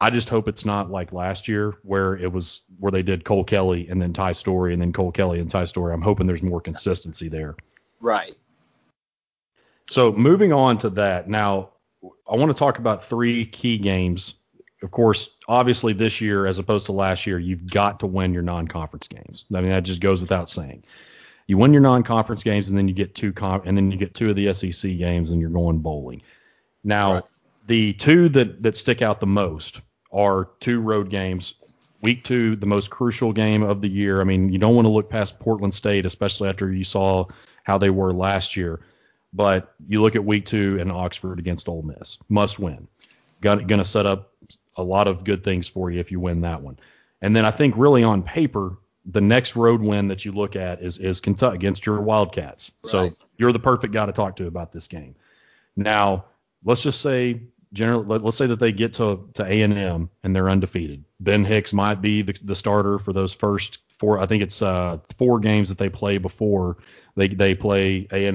I 0.00 0.10
just 0.10 0.28
hope 0.28 0.48
it's 0.48 0.64
not 0.64 0.90
like 0.90 1.12
last 1.12 1.48
year 1.48 1.74
where 1.82 2.16
it 2.16 2.30
was 2.30 2.64
where 2.78 2.92
they 2.92 3.02
did 3.02 3.24
Cole 3.24 3.44
Kelley 3.44 3.88
and 3.88 4.02
then 4.02 4.12
Ty 4.12 4.32
Storey 4.32 4.72
and 4.72 4.82
then 4.82 4.92
Cole 4.92 5.12
Kelley 5.12 5.40
and 5.40 5.50
Ty 5.50 5.66
Storey. 5.66 5.94
I'm 5.94 6.02
hoping 6.02 6.26
there's 6.26 6.42
more 6.42 6.60
consistency 6.60 7.28
there. 7.28 7.56
Right. 8.00 8.34
So 9.86 10.12
moving 10.12 10.52
on 10.52 10.78
to 10.78 10.90
that. 10.90 11.28
Now, 11.28 11.70
I 12.28 12.36
want 12.36 12.50
to 12.50 12.58
talk 12.58 12.78
about 12.78 13.02
three 13.02 13.46
key 13.46 13.78
games. 13.78 14.34
Of 14.82 14.90
course, 14.90 15.30
obviously 15.48 15.92
this 15.92 16.20
year 16.20 16.46
as 16.46 16.58
opposed 16.58 16.86
to 16.86 16.92
last 16.92 17.26
year, 17.26 17.38
you've 17.38 17.66
got 17.66 18.00
to 18.00 18.06
win 18.06 18.32
your 18.32 18.42
non-conference 18.42 19.08
games. 19.08 19.44
I 19.54 19.60
mean, 19.60 19.70
that 19.70 19.82
just 19.82 20.00
goes 20.00 20.20
without 20.20 20.48
saying. 20.48 20.84
You 21.46 21.58
win 21.58 21.72
your 21.72 21.82
non-conference 21.82 22.42
games 22.42 22.68
and 22.68 22.78
then 22.78 22.88
you 22.88 22.94
get 22.94 23.14
two 23.14 23.32
com- 23.32 23.62
and 23.64 23.76
then 23.76 23.90
you 23.90 23.98
get 23.98 24.14
two 24.14 24.30
of 24.30 24.36
the 24.36 24.52
SEC 24.54 24.96
games 24.96 25.30
and 25.30 25.40
you're 25.40 25.50
going 25.50 25.78
bowling. 25.78 26.22
Now, 26.82 27.14
right. 27.14 27.22
the 27.66 27.92
two 27.94 28.28
that 28.30 28.62
that 28.62 28.76
stick 28.76 29.02
out 29.02 29.20
the 29.20 29.26
most 29.26 29.80
are 30.12 30.48
two 30.60 30.80
road 30.80 31.10
games. 31.10 31.54
Week 32.00 32.22
two, 32.22 32.56
the 32.56 32.66
most 32.66 32.90
crucial 32.90 33.32
game 33.32 33.62
of 33.62 33.80
the 33.80 33.88
year. 33.88 34.20
I 34.20 34.24
mean, 34.24 34.52
you 34.52 34.58
don't 34.58 34.74
want 34.74 34.84
to 34.84 34.90
look 34.90 35.08
past 35.08 35.40
Portland 35.40 35.72
State, 35.72 36.04
especially 36.04 36.50
after 36.50 36.70
you 36.70 36.84
saw 36.84 37.24
how 37.62 37.78
they 37.78 37.88
were 37.88 38.12
last 38.12 38.56
year. 38.56 38.80
But 39.32 39.74
you 39.88 40.00
look 40.00 40.14
at 40.14 40.24
week 40.24 40.46
two 40.46 40.78
in 40.78 40.90
Oxford 40.90 41.38
against 41.38 41.68
Ole 41.68 41.82
Miss, 41.82 42.18
must 42.28 42.58
win. 42.58 42.86
Got 43.40 43.66
going 43.66 43.80
to 43.80 43.84
set 43.84 44.06
up 44.06 44.32
a 44.76 44.82
lot 44.82 45.08
of 45.08 45.24
good 45.24 45.44
things 45.44 45.68
for 45.68 45.90
you 45.90 46.00
if 46.00 46.10
you 46.10 46.20
win 46.20 46.42
that 46.42 46.62
one. 46.62 46.78
And 47.22 47.34
then 47.34 47.44
I 47.44 47.50
think 47.50 47.74
really 47.76 48.04
on 48.04 48.22
paper, 48.22 48.76
the 49.06 49.20
next 49.20 49.56
road 49.56 49.80
win 49.82 50.08
that 50.08 50.24
you 50.24 50.32
look 50.32 50.56
at 50.56 50.82
is 50.82 50.98
is 50.98 51.20
Kentucky 51.20 51.56
against 51.56 51.86
your 51.86 52.00
Wildcats. 52.00 52.72
Right. 52.84 52.90
So 52.90 53.10
you're 53.36 53.52
the 53.52 53.58
perfect 53.58 53.92
guy 53.92 54.06
to 54.06 54.12
talk 54.12 54.36
to 54.36 54.46
about 54.46 54.72
this 54.72 54.88
game. 54.88 55.14
Now, 55.76 56.26
let's 56.64 56.82
just 56.82 57.00
say 57.00 57.42
generally 57.72 58.06
let, 58.06 58.24
us 58.24 58.36
say 58.36 58.46
that 58.46 58.58
they 58.58 58.72
get 58.72 58.94
to 58.94 59.28
to 59.34 59.44
A 59.44 59.62
and 59.62 59.76
M 59.76 60.10
and 60.22 60.34
they're 60.34 60.48
undefeated. 60.48 61.04
Ben 61.20 61.44
Hicks 61.44 61.72
might 61.72 62.00
be 62.00 62.22
the, 62.22 62.36
the 62.42 62.54
starter 62.54 62.98
for 62.98 63.12
those 63.12 63.32
first 63.32 63.78
four. 63.98 64.18
I 64.18 64.26
think 64.26 64.42
it's 64.42 64.62
uh, 64.62 64.98
four 65.18 65.40
games 65.40 65.68
that 65.68 65.78
they 65.78 65.88
play 65.88 66.18
before 66.18 66.78
they 67.16 67.28
they 67.28 67.54
play 67.54 68.06
A 68.10 68.26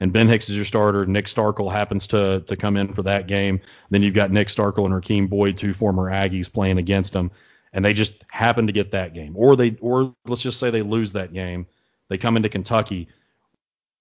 and 0.00 0.12
Ben 0.12 0.28
Hicks 0.28 0.48
is 0.48 0.56
your 0.56 0.64
starter. 0.64 1.06
Nick 1.06 1.26
Starkel 1.26 1.70
happens 1.70 2.06
to 2.08 2.42
to 2.46 2.56
come 2.56 2.76
in 2.76 2.92
for 2.92 3.02
that 3.02 3.26
game. 3.26 3.60
Then 3.90 4.02
you've 4.02 4.14
got 4.14 4.30
Nick 4.30 4.48
Starkel 4.48 4.84
and 4.84 4.94
Rakeem 4.94 5.28
Boyd, 5.28 5.56
two 5.56 5.72
former 5.72 6.10
Aggies, 6.10 6.52
playing 6.52 6.78
against 6.78 7.12
them, 7.12 7.30
and 7.72 7.84
they 7.84 7.92
just 7.92 8.24
happen 8.28 8.66
to 8.66 8.72
get 8.72 8.92
that 8.92 9.14
game. 9.14 9.34
Or 9.36 9.56
they 9.56 9.76
or 9.80 10.14
let's 10.26 10.42
just 10.42 10.58
say 10.58 10.70
they 10.70 10.82
lose 10.82 11.12
that 11.12 11.32
game. 11.32 11.66
They 12.08 12.18
come 12.18 12.36
into 12.36 12.48
Kentucky 12.48 13.08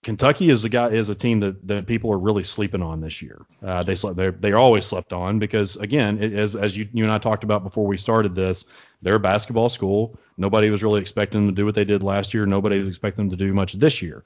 Kentucky 0.02 0.50
is 0.50 0.64
a 0.64 0.70
guy 0.70 0.88
is 0.88 1.10
a 1.10 1.16
team 1.16 1.42
that, 1.42 1.68
that 1.68 1.86
people 1.86 2.12
are 2.14 2.18
really 2.18 2.44
sleeping 2.44 2.82
on 2.82 3.02
this 3.02 3.22
year. 3.22 3.46
Uh, 3.62 3.84
they 3.84 3.96
they 3.96 4.30
they 4.30 4.54
always 4.54 4.86
slept 4.86 5.12
on 5.12 5.40
because 5.40 5.76
again, 5.76 6.24
it, 6.24 6.32
as 6.32 6.56
as 6.56 6.78
you 6.78 6.88
you 6.94 7.04
and 7.04 7.12
I 7.12 7.18
talked 7.18 7.44
about 7.44 7.64
before 7.64 7.86
we 7.86 7.98
started 7.98 8.34
this, 8.34 8.64
they're 9.02 9.16
a 9.16 9.20
basketball 9.20 9.68
school. 9.68 10.18
Nobody 10.38 10.70
was 10.70 10.84
really 10.84 11.02
expecting 11.02 11.46
them 11.46 11.54
to 11.54 11.62
do 11.62 11.66
what 11.66 11.76
they 11.76 11.84
did 11.84 12.02
last 12.02 12.34
year. 12.34 12.46
Nobody 12.46 12.80
was 12.80 12.88
expecting 12.88 13.26
them 13.26 13.38
to 13.38 13.44
do 13.46 13.54
much 13.54 13.74
this 13.74 14.02
year. 14.02 14.24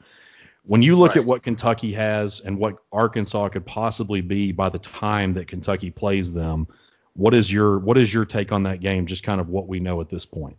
When 0.66 0.82
you 0.82 0.98
look 0.98 1.12
right. 1.12 1.18
at 1.18 1.26
what 1.26 1.44
Kentucky 1.44 1.94
has 1.94 2.40
and 2.40 2.58
what 2.58 2.78
Arkansas 2.92 3.50
could 3.50 3.66
possibly 3.66 4.22
be 4.22 4.52
by 4.52 4.70
the 4.70 4.80
time 4.80 5.34
that 5.34 5.48
Kentucky 5.48 5.92
plays 5.92 6.34
them, 6.34 6.68
what 7.16 7.34
is 7.34 7.52
your 7.52 7.80
what 7.80 7.98
is 7.98 8.14
your 8.14 8.26
take 8.26 8.52
on 8.52 8.64
that 8.64 8.80
game? 8.80 9.06
Just 9.06 9.24
kind 9.24 9.42
of 9.42 9.50
what 9.50 9.68
we 9.68 9.80
know 9.80 10.00
at 10.00 10.10
this 10.10 10.26
point. 10.26 10.58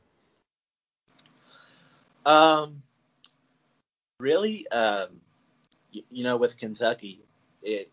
Um, 2.26 2.82
really, 4.18 4.68
um, 4.68 5.08
you, 5.90 6.02
you, 6.10 6.24
know, 6.24 6.36
with 6.36 6.56
Kentucky, 6.56 7.24
it, 7.62 7.92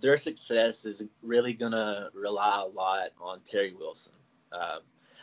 their 0.00 0.16
success 0.16 0.84
is 0.84 1.04
really 1.22 1.52
going 1.52 1.72
to 1.72 2.10
rely 2.14 2.62
a 2.62 2.68
lot 2.68 3.10
on 3.20 3.40
Terry 3.40 3.74
Wilson. 3.78 4.12
Um, 4.52 4.80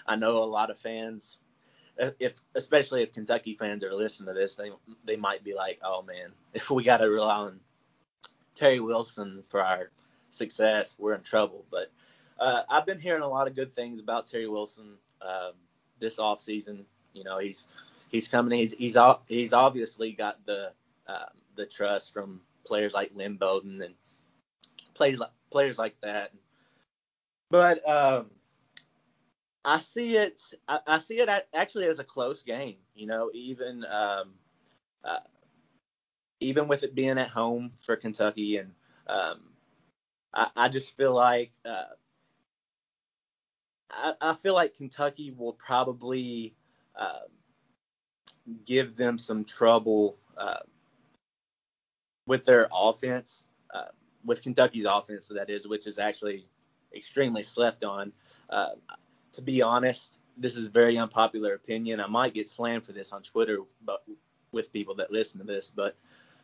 I 0.07 0.15
know 0.15 0.37
a 0.37 0.45
lot 0.45 0.71
of 0.71 0.79
fans 0.79 1.37
if 1.97 2.33
especially 2.55 3.03
if 3.03 3.13
Kentucky 3.13 3.55
fans 3.55 3.83
are 3.83 3.93
listening 3.93 4.33
to 4.33 4.39
this, 4.39 4.55
they 4.55 4.71
they 5.05 5.17
might 5.17 5.43
be 5.43 5.53
like, 5.53 5.79
oh 5.83 6.01
man, 6.01 6.31
if 6.53 6.69
we 6.69 6.83
got 6.83 6.97
to 6.97 7.09
rely 7.09 7.35
on 7.35 7.59
Terry 8.55 8.79
Wilson 8.79 9.43
for 9.45 9.61
our 9.61 9.91
success, 10.29 10.95
we're 10.97 11.13
in 11.13 11.21
trouble. 11.21 11.65
But 11.69 11.91
uh, 12.39 12.63
I've 12.69 12.85
been 12.85 12.99
hearing 12.99 13.23
a 13.23 13.27
lot 13.27 13.47
of 13.47 13.55
good 13.55 13.73
things 13.73 13.99
about 13.99 14.27
Terry 14.27 14.47
Wilson 14.47 14.93
um, 15.21 15.53
this 15.99 16.19
off 16.19 16.41
season. 16.41 16.85
You 17.13 17.23
know, 17.23 17.37
he's 17.39 17.67
he's 18.09 18.27
coming. 18.27 18.57
He's 18.57 18.73
he's 18.73 18.97
he's 19.27 19.53
obviously 19.53 20.11
got 20.13 20.45
the 20.45 20.73
uh, 21.07 21.25
the 21.55 21.65
trust 21.65 22.13
from 22.13 22.41
players 22.65 22.93
like 22.93 23.11
Lynn 23.13 23.35
Bowden 23.35 23.81
and 23.81 23.93
players 24.93 25.19
like 25.19 25.31
players 25.51 25.77
like 25.77 25.99
that. 26.01 26.31
But 27.49 27.87
um, 27.87 28.31
I 29.63 29.79
see 29.79 30.17
it. 30.17 30.41
I, 30.67 30.79
I, 30.87 30.97
see 30.97 31.19
it 31.19 31.29
actually 31.53 31.85
as 31.85 31.99
a 31.99 32.03
close 32.03 32.41
game. 32.41 32.77
You 32.95 33.05
know, 33.05 33.29
even 33.33 33.85
um, 33.85 34.33
uh, 35.03 35.19
even 36.39 36.67
with 36.67 36.83
it 36.83 36.95
being 36.95 37.17
at 37.17 37.29
home 37.29 37.71
for 37.75 37.95
Kentucky, 37.95 38.57
and 38.57 38.71
um, 39.07 39.41
I, 40.33 40.49
I, 40.55 40.69
just 40.69 40.97
feel 40.97 41.13
like 41.13 41.51
uh, 41.63 41.83
I, 43.91 44.13
I, 44.19 44.33
feel 44.33 44.55
like 44.55 44.75
Kentucky 44.75 45.31
will 45.37 45.53
probably 45.53 46.55
uh, 46.95 47.27
give 48.65 48.95
them 48.95 49.17
some 49.17 49.45
trouble 49.45 50.17
uh, 50.37 50.59
with 52.25 52.45
their 52.45 52.67
offense, 52.73 53.47
uh, 53.73 53.89
with 54.25 54.41
Kentucky's 54.41 54.85
offense, 54.85 55.27
that 55.27 55.49
is, 55.49 55.67
which 55.67 55.85
is 55.85 55.99
actually 55.99 56.47
extremely 56.95 57.43
slept 57.43 57.83
on. 57.83 58.11
Uh, 58.49 58.71
to 59.33 59.41
be 59.41 59.61
honest, 59.61 60.19
this 60.37 60.55
is 60.55 60.67
a 60.67 60.69
very 60.69 60.97
unpopular 60.97 61.53
opinion. 61.53 61.99
I 61.99 62.07
might 62.07 62.33
get 62.33 62.47
slammed 62.47 62.85
for 62.85 62.91
this 62.91 63.11
on 63.11 63.21
Twitter, 63.21 63.59
but 63.85 64.03
with 64.51 64.71
people 64.73 64.95
that 64.95 65.11
listen 65.11 65.39
to 65.39 65.45
this, 65.45 65.71
but 65.73 65.95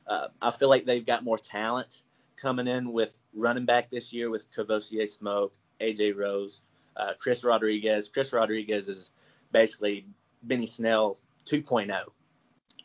uh, 0.08 0.28
I 0.42 0.52
feel 0.52 0.70
like 0.70 0.86
they've 0.86 1.06
got 1.06 1.24
more 1.24 1.38
talent 1.38 2.04
coming 2.38 2.68
in 2.68 2.94
with 2.94 3.18
running 3.34 3.66
back 3.66 3.90
this 3.90 4.14
year 4.14 4.30
with 4.30 4.50
Kavosiey 4.54 5.10
Smoke, 5.10 5.54
AJ 5.82 6.16
Rose, 6.16 6.62
uh, 6.96 7.14
Chris 7.20 7.44
Rodriguez. 7.44 8.08
Chris 8.08 8.32
Rodriguez 8.32 8.88
is 8.88 9.12
basically 9.52 10.06
Benny 10.44 10.68
Snell 10.68 11.18
2.0 11.46 12.04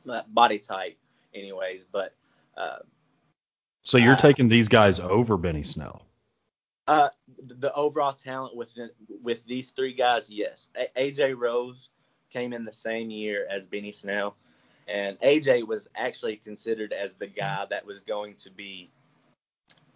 uh, 0.09 0.23
body 0.29 0.59
type, 0.59 0.97
anyways. 1.35 1.85
But 1.85 2.15
uh, 2.57 2.79
so 3.83 3.99
you're 3.99 4.15
uh, 4.15 4.17
taking 4.17 4.49
these 4.49 4.69
guys 4.69 4.99
over 4.99 5.37
Benny 5.37 5.63
Snell? 5.63 6.03
Uh, 6.89 7.09
the 7.47 7.73
overall 7.75 8.13
talent 8.13 8.57
with 8.57 8.71
with 9.23 9.47
these 9.47 9.71
three 9.71 9.93
guys, 9.93 10.29
yes. 10.29 10.69
A- 10.77 11.11
AJ 11.11 11.39
Rose 11.39 11.91
came 12.31 12.53
in 12.53 12.65
the 12.65 12.73
same 12.73 13.11
year 13.11 13.47
as 13.49 13.67
Benny 13.69 13.93
Snell, 13.93 14.37
and 14.89 15.19
AJ 15.21 15.67
was 15.67 15.89
actually 15.95 16.37
considered 16.37 16.93
as 16.93 17.15
the 17.15 17.29
guy 17.29 17.67
that 17.71 17.87
was 17.87 18.03
going 18.03 18.35
to 18.37 18.51
be 18.51 18.91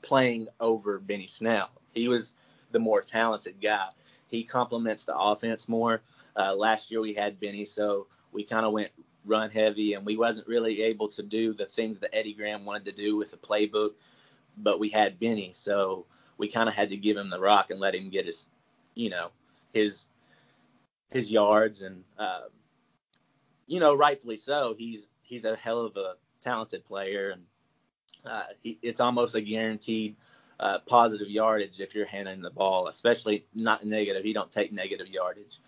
playing 0.03 0.47
over 0.61 1.01
Benny 1.01 1.27
Snell. 1.27 1.71
He 1.93 2.07
was 2.07 2.33
the 2.71 2.79
more 2.79 3.03
talented 3.03 3.61
guy. 3.61 3.89
He 4.29 4.45
complements 4.45 5.05
the 5.05 5.17
offense 5.17 5.69
more. 5.69 6.03
Uh, 6.37 6.55
last 6.55 6.91
year 6.91 7.01
we 7.01 7.15
had 7.15 7.41
Benny, 7.41 7.65
so 7.65 8.07
we 8.33 8.45
kind 8.45 8.65
of 8.65 8.73
went 8.73 8.91
run 9.25 9.51
heavy, 9.51 9.95
and 9.95 10.07
we 10.07 10.17
wasn't 10.17 10.47
really 10.47 10.83
able 10.83 11.09
to 11.09 11.23
do 11.23 11.53
the 11.53 11.65
things 11.65 11.99
that 11.99 12.15
Eddie 12.15 12.35
Gran 12.35 12.65
wanted 12.65 12.85
to 12.85 12.93
do 12.93 13.17
with 13.17 13.33
the 13.33 13.37
playbook. 13.37 13.95
But 14.59 14.79
we 14.79 14.89
had 14.89 15.19
Benny, 15.19 15.51
so 15.53 16.07
we 16.39 16.49
kind 16.49 16.69
of 16.69 16.75
had 16.75 16.91
to 16.91 16.97
give 16.97 17.17
him 17.17 17.31
the 17.31 17.41
rock 17.41 17.71
and 17.71 17.81
let 17.81 17.95
him 17.95 18.11
get 18.11 18.27
his, 18.27 18.47
you 18.95 19.11
know, 19.11 19.31
his 19.73 20.07
his 21.11 21.31
yards, 21.31 21.83
and 21.83 22.05
um, 22.19 22.49
you 23.67 23.81
know, 23.81 23.95
rightfully 23.95 24.37
so. 24.37 24.75
He's 24.77 25.09
he's 25.23 25.45
a 25.45 25.57
hell 25.57 25.81
of 25.81 25.97
a 25.97 26.15
talented 26.41 26.85
player, 26.85 27.31
and 27.31 27.43
uh, 28.25 28.45
he, 28.61 28.79
it's 28.83 29.01
almost 29.01 29.35
a 29.35 29.41
guaranteed 29.41 30.17
uh, 30.61 30.79
positive 30.81 31.29
yardage 31.29 31.81
if 31.81 31.95
you're 31.95 32.07
handing 32.07 32.43
the 32.43 32.51
ball, 32.51 32.89
especially 32.89 33.47
not 33.55 33.85
negative. 33.85 34.25
He 34.25 34.33
don't 34.33 34.51
take 34.51 34.73
negative 34.73 35.09
yardage. 35.09 35.59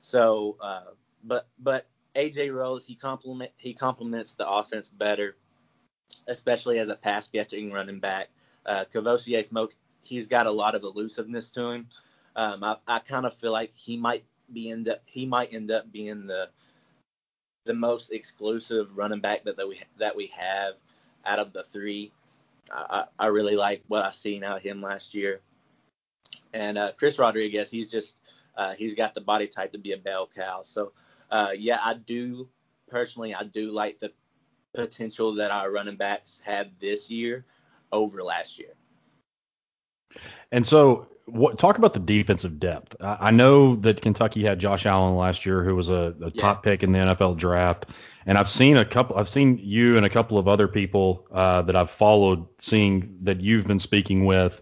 So, 0.00 0.56
uh, 0.60 0.92
but 1.24 1.48
but 1.58 1.86
AJ 2.14 2.54
Rose 2.54 2.86
he 2.86 2.94
complement 2.94 3.52
he 3.56 3.74
complements 3.74 4.34
the 4.34 4.48
offense 4.48 4.88
better, 4.88 5.36
especially 6.26 6.78
as 6.78 6.88
a 6.88 6.96
pass 6.96 7.28
catching 7.28 7.72
running 7.72 8.00
back. 8.00 8.28
Uh, 8.64 8.84
Smoke 9.42 9.74
he's 10.02 10.26
got 10.26 10.46
a 10.46 10.50
lot 10.50 10.74
of 10.74 10.82
elusiveness 10.82 11.50
to 11.52 11.68
him. 11.68 11.88
Um, 12.36 12.62
I, 12.62 12.76
I 12.86 12.98
kind 13.00 13.26
of 13.26 13.34
feel 13.34 13.52
like 13.52 13.72
he 13.74 13.96
might 13.96 14.24
be 14.52 14.70
end 14.70 14.88
up 14.88 15.02
he 15.06 15.26
might 15.26 15.52
end 15.52 15.70
up 15.70 15.90
being 15.92 16.26
the 16.26 16.48
the 17.64 17.74
most 17.74 18.12
exclusive 18.12 18.96
running 18.96 19.20
back 19.20 19.44
that, 19.44 19.56
that 19.56 19.68
we 19.68 19.80
that 19.98 20.16
we 20.16 20.30
have 20.34 20.74
out 21.26 21.38
of 21.38 21.52
the 21.52 21.62
three. 21.62 22.12
I, 22.70 23.04
I 23.18 23.26
really 23.26 23.56
like 23.56 23.82
what 23.88 24.04
I 24.04 24.10
seen 24.10 24.44
out 24.44 24.58
of 24.58 24.62
him 24.62 24.82
last 24.82 25.14
year. 25.14 25.40
And 26.52 26.76
uh, 26.76 26.92
Chris 26.96 27.18
Rodriguez, 27.18 27.70
he's 27.70 27.90
just 27.90 28.18
uh, 28.56 28.74
he's 28.74 28.94
got 28.94 29.14
the 29.14 29.20
body 29.20 29.46
type 29.46 29.72
to 29.72 29.78
be 29.78 29.92
a 29.92 29.96
bell 29.96 30.28
cow. 30.34 30.62
So 30.62 30.92
uh, 31.30 31.50
yeah, 31.56 31.78
I 31.82 31.94
do 31.94 32.48
personally 32.88 33.34
I 33.34 33.44
do 33.44 33.70
like 33.70 33.98
the 33.98 34.12
potential 34.74 35.34
that 35.34 35.50
our 35.50 35.70
running 35.70 35.96
backs 35.96 36.40
have 36.44 36.68
this 36.78 37.10
year 37.10 37.44
over 37.92 38.22
last 38.22 38.58
year. 38.58 38.74
And 40.52 40.66
so, 40.66 41.08
what, 41.26 41.58
talk 41.58 41.78
about 41.78 41.92
the 41.92 42.00
defensive 42.00 42.58
depth. 42.58 42.96
I, 43.00 43.16
I, 43.20 43.30
know 43.30 43.76
that 43.76 44.00
Kentucky 44.00 44.42
had 44.42 44.58
Josh 44.58 44.86
Allen 44.86 45.16
last 45.16 45.44
year, 45.44 45.62
who 45.62 45.74
was 45.74 45.90
a, 45.90 46.14
a 46.22 46.30
yeah. 46.32 46.40
top 46.40 46.62
pick 46.62 46.82
in 46.82 46.92
the 46.92 46.98
NFL 46.98 47.36
draft, 47.36 47.86
and 48.26 48.38
I've 48.38 48.48
seen 48.48 48.76
a 48.76 48.84
couple. 48.84 49.16
I've 49.16 49.28
seen 49.28 49.58
you 49.62 49.96
and 49.96 50.06
a 50.06 50.10
couple 50.10 50.38
of 50.38 50.48
other 50.48 50.68
people 50.68 51.26
uh, 51.30 51.62
that 51.62 51.76
I've 51.76 51.90
followed, 51.90 52.46
seeing 52.58 53.18
that 53.22 53.40
you've 53.40 53.66
been 53.66 53.78
speaking 53.78 54.24
with, 54.24 54.60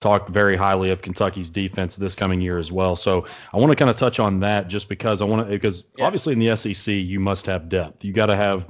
talk 0.00 0.28
very 0.28 0.56
highly 0.56 0.90
of 0.90 1.02
Kentucky's 1.02 1.50
defense 1.50 1.96
this 1.96 2.14
coming 2.14 2.40
year 2.40 2.58
as 2.58 2.70
well. 2.70 2.96
So 2.96 3.26
I 3.52 3.58
want 3.58 3.70
to 3.70 3.76
kind 3.76 3.90
of 3.90 3.96
touch 3.96 4.20
on 4.20 4.40
that, 4.40 4.68
just 4.68 4.88
because 4.88 5.20
I 5.20 5.24
want 5.24 5.46
to, 5.46 5.52
because 5.52 5.84
yeah. 5.96 6.04
obviously 6.04 6.32
in 6.32 6.38
the 6.38 6.56
SEC 6.56 6.94
you 6.94 7.20
must 7.20 7.46
have 7.46 7.68
depth. 7.68 8.04
You 8.04 8.12
got 8.12 8.26
to 8.26 8.36
have 8.36 8.66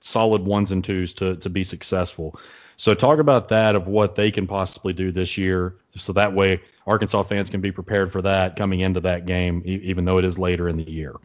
solid 0.00 0.42
ones 0.42 0.70
and 0.70 0.84
twos 0.84 1.14
to 1.14 1.36
to 1.36 1.50
be 1.50 1.64
successful. 1.64 2.38
So 2.78 2.94
talk 2.94 3.18
about 3.18 3.48
that 3.48 3.74
of 3.74 3.88
what 3.88 4.14
they 4.14 4.30
can 4.30 4.46
possibly 4.46 4.92
do 4.92 5.10
this 5.10 5.36
year, 5.36 5.74
so 5.96 6.12
that 6.12 6.32
way 6.32 6.62
Arkansas 6.86 7.24
fans 7.24 7.50
can 7.50 7.60
be 7.60 7.72
prepared 7.72 8.12
for 8.12 8.22
that 8.22 8.54
coming 8.54 8.80
into 8.80 9.00
that 9.00 9.26
game, 9.26 9.62
even 9.64 10.04
though 10.04 10.18
it 10.18 10.24
is 10.24 10.38
later 10.38 10.68
in 10.68 10.76
the 10.76 10.88
year. 10.88 11.16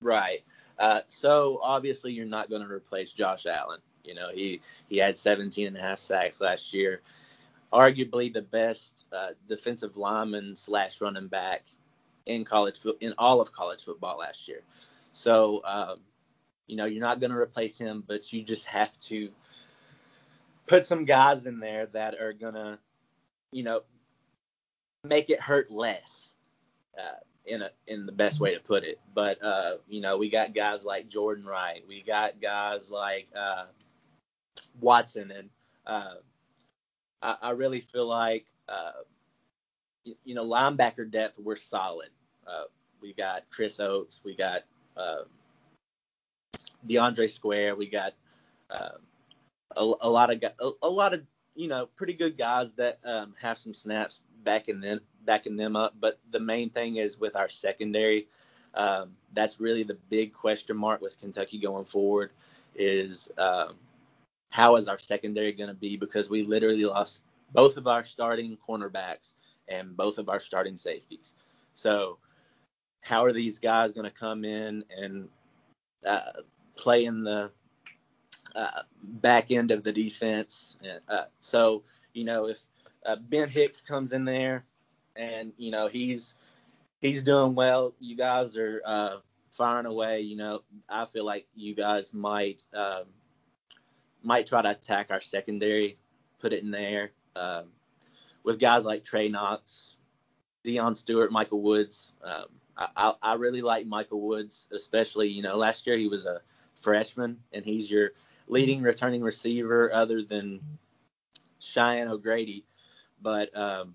Right. 0.00 0.42
Uh, 0.76 1.02
so 1.06 1.60
obviously 1.62 2.12
you're 2.12 2.26
not 2.26 2.50
going 2.50 2.62
to 2.62 2.68
replace 2.68 3.12
Josh 3.12 3.46
Allen. 3.46 3.78
You 4.02 4.16
know 4.16 4.30
he 4.34 4.60
he 4.88 4.96
had 4.96 5.16
17 5.16 5.68
and 5.68 5.76
a 5.76 5.80
half 5.80 6.00
sacks 6.00 6.40
last 6.40 6.74
year, 6.74 7.00
arguably 7.72 8.32
the 8.32 8.42
best 8.42 9.06
uh, 9.12 9.30
defensive 9.48 9.96
lineman 9.96 10.56
slash 10.56 11.00
running 11.00 11.28
back 11.28 11.64
in 12.26 12.44
college 12.44 12.80
in 13.00 13.14
all 13.18 13.40
of 13.40 13.52
college 13.52 13.84
football 13.84 14.18
last 14.18 14.48
year. 14.48 14.62
So 15.12 15.62
um, 15.64 16.00
you 16.66 16.74
know 16.74 16.86
you're 16.86 17.02
not 17.02 17.20
going 17.20 17.30
to 17.30 17.38
replace 17.38 17.78
him, 17.78 18.02
but 18.04 18.32
you 18.32 18.42
just 18.42 18.64
have 18.64 18.98
to 19.02 19.30
put 20.68 20.86
some 20.86 21.04
guys 21.04 21.46
in 21.46 21.60
there 21.60 21.86
that 21.86 22.20
are 22.20 22.32
gonna, 22.32 22.78
you 23.52 23.62
know, 23.62 23.82
make 25.04 25.30
it 25.30 25.40
hurt 25.40 25.70
less. 25.70 26.36
Uh, 26.98 27.18
in 27.48 27.62
a 27.62 27.70
in 27.86 28.06
the 28.06 28.12
best 28.12 28.40
way 28.40 28.54
to 28.54 28.60
put 28.60 28.84
it. 28.84 29.00
But 29.14 29.42
uh, 29.42 29.76
you 29.88 30.00
know, 30.00 30.16
we 30.16 30.28
got 30.28 30.54
guys 30.54 30.84
like 30.84 31.08
Jordan 31.08 31.44
Wright, 31.44 31.82
we 31.88 32.02
got 32.02 32.40
guys 32.40 32.90
like 32.90 33.26
uh, 33.34 33.64
Watson, 34.80 35.30
and 35.30 35.50
uh, 35.86 36.14
I, 37.22 37.36
I, 37.42 37.50
really 37.50 37.80
feel 37.80 38.06
like 38.06 38.46
uh, 38.68 38.92
you, 40.04 40.14
you, 40.24 40.34
know 40.34 40.46
linebacker 40.46 41.10
depth 41.10 41.38
we're 41.38 41.56
solid. 41.56 42.10
Uh, 42.46 42.64
we 43.00 43.12
got 43.14 43.44
Chris 43.50 43.80
Oats, 43.80 44.20
we 44.24 44.36
got 44.36 44.64
uh, 44.96 45.22
DeAndre 46.86 47.30
Square, 47.30 47.76
we 47.76 47.88
got 47.88 48.12
um, 48.70 48.98
a, 49.76 49.92
a 50.00 50.10
lot 50.10 50.32
of 50.32 50.42
a, 50.42 50.70
a, 50.82 50.88
lot 50.88 51.14
of 51.14 51.22
you 51.54 51.68
know 51.68 51.86
pretty 51.96 52.14
good 52.14 52.36
guys 52.36 52.72
that 52.74 52.98
um, 53.04 53.34
have 53.40 53.58
some 53.58 53.74
snaps 53.74 54.22
backing 54.44 54.80
them 54.80 55.00
backing 55.24 55.56
them 55.56 55.76
up. 55.76 55.94
But 56.00 56.18
the 56.30 56.40
main 56.40 56.70
thing 56.70 56.96
is 56.96 57.18
with 57.18 57.36
our 57.36 57.48
secondary. 57.48 58.28
Um, 58.74 59.12
that's 59.32 59.60
really 59.60 59.82
the 59.82 59.98
big 60.08 60.32
question 60.32 60.76
mark 60.76 61.00
with 61.00 61.18
Kentucky 61.18 61.58
going 61.58 61.84
forward. 61.84 62.30
Is 62.74 63.30
um, 63.38 63.74
how 64.50 64.76
is 64.76 64.88
our 64.88 64.98
secondary 64.98 65.52
going 65.52 65.68
to 65.68 65.74
be? 65.74 65.96
Because 65.96 66.30
we 66.30 66.42
literally 66.42 66.84
lost 66.84 67.22
both 67.52 67.76
of 67.76 67.86
our 67.86 68.04
starting 68.04 68.56
cornerbacks 68.66 69.34
and 69.68 69.96
both 69.96 70.18
of 70.18 70.28
our 70.28 70.40
starting 70.40 70.76
safeties. 70.76 71.34
So 71.74 72.18
how 73.00 73.24
are 73.24 73.32
these 73.32 73.58
guys 73.58 73.92
going 73.92 74.04
to 74.04 74.10
come 74.10 74.44
in 74.44 74.84
and 74.96 75.28
uh, 76.06 76.32
play 76.76 77.04
in 77.04 77.24
the 77.24 77.50
uh, 78.54 78.82
back 79.02 79.50
end 79.50 79.70
of 79.70 79.84
the 79.84 79.92
defense. 79.92 80.76
Uh, 81.08 81.24
so, 81.40 81.82
you 82.12 82.24
know, 82.24 82.46
if 82.46 82.60
uh, 83.06 83.16
Ben 83.16 83.48
Hicks 83.48 83.80
comes 83.80 84.12
in 84.12 84.24
there 84.24 84.64
and, 85.16 85.52
you 85.56 85.70
know, 85.70 85.88
he's 85.88 86.34
he's 87.00 87.22
doing 87.22 87.54
well, 87.54 87.94
you 88.00 88.16
guys 88.16 88.56
are 88.56 88.82
uh, 88.84 89.16
firing 89.50 89.86
away. 89.86 90.20
You 90.20 90.36
know, 90.36 90.62
I 90.88 91.04
feel 91.04 91.24
like 91.24 91.46
you 91.54 91.74
guys 91.74 92.12
might 92.12 92.62
um, 92.74 93.04
might 94.22 94.46
try 94.46 94.62
to 94.62 94.70
attack 94.70 95.08
our 95.10 95.20
secondary, 95.20 95.98
put 96.38 96.52
it 96.52 96.62
in 96.62 96.70
there 96.70 97.10
um, 97.36 97.64
with 98.44 98.58
guys 98.58 98.84
like 98.84 99.04
Trey 99.04 99.28
Knox, 99.28 99.96
Dion 100.62 100.94
Stewart, 100.94 101.32
Michael 101.32 101.62
Woods. 101.62 102.12
Um, 102.22 102.46
I, 102.76 103.14
I 103.20 103.34
really 103.34 103.62
like 103.62 103.86
Michael 103.86 104.20
Woods, 104.20 104.68
especially 104.72 105.28
you 105.28 105.42
know 105.42 105.56
last 105.56 105.86
year 105.86 105.96
he 105.96 106.08
was 106.08 106.26
a 106.26 106.40
freshman 106.80 107.38
and 107.52 107.64
he's 107.64 107.90
your 107.90 108.12
leading 108.48 108.82
returning 108.82 109.22
receiver 109.22 109.90
other 109.92 110.22
than 110.22 110.60
Cheyenne 111.58 112.08
O'Grady. 112.08 112.64
But 113.20 113.56
um, 113.56 113.94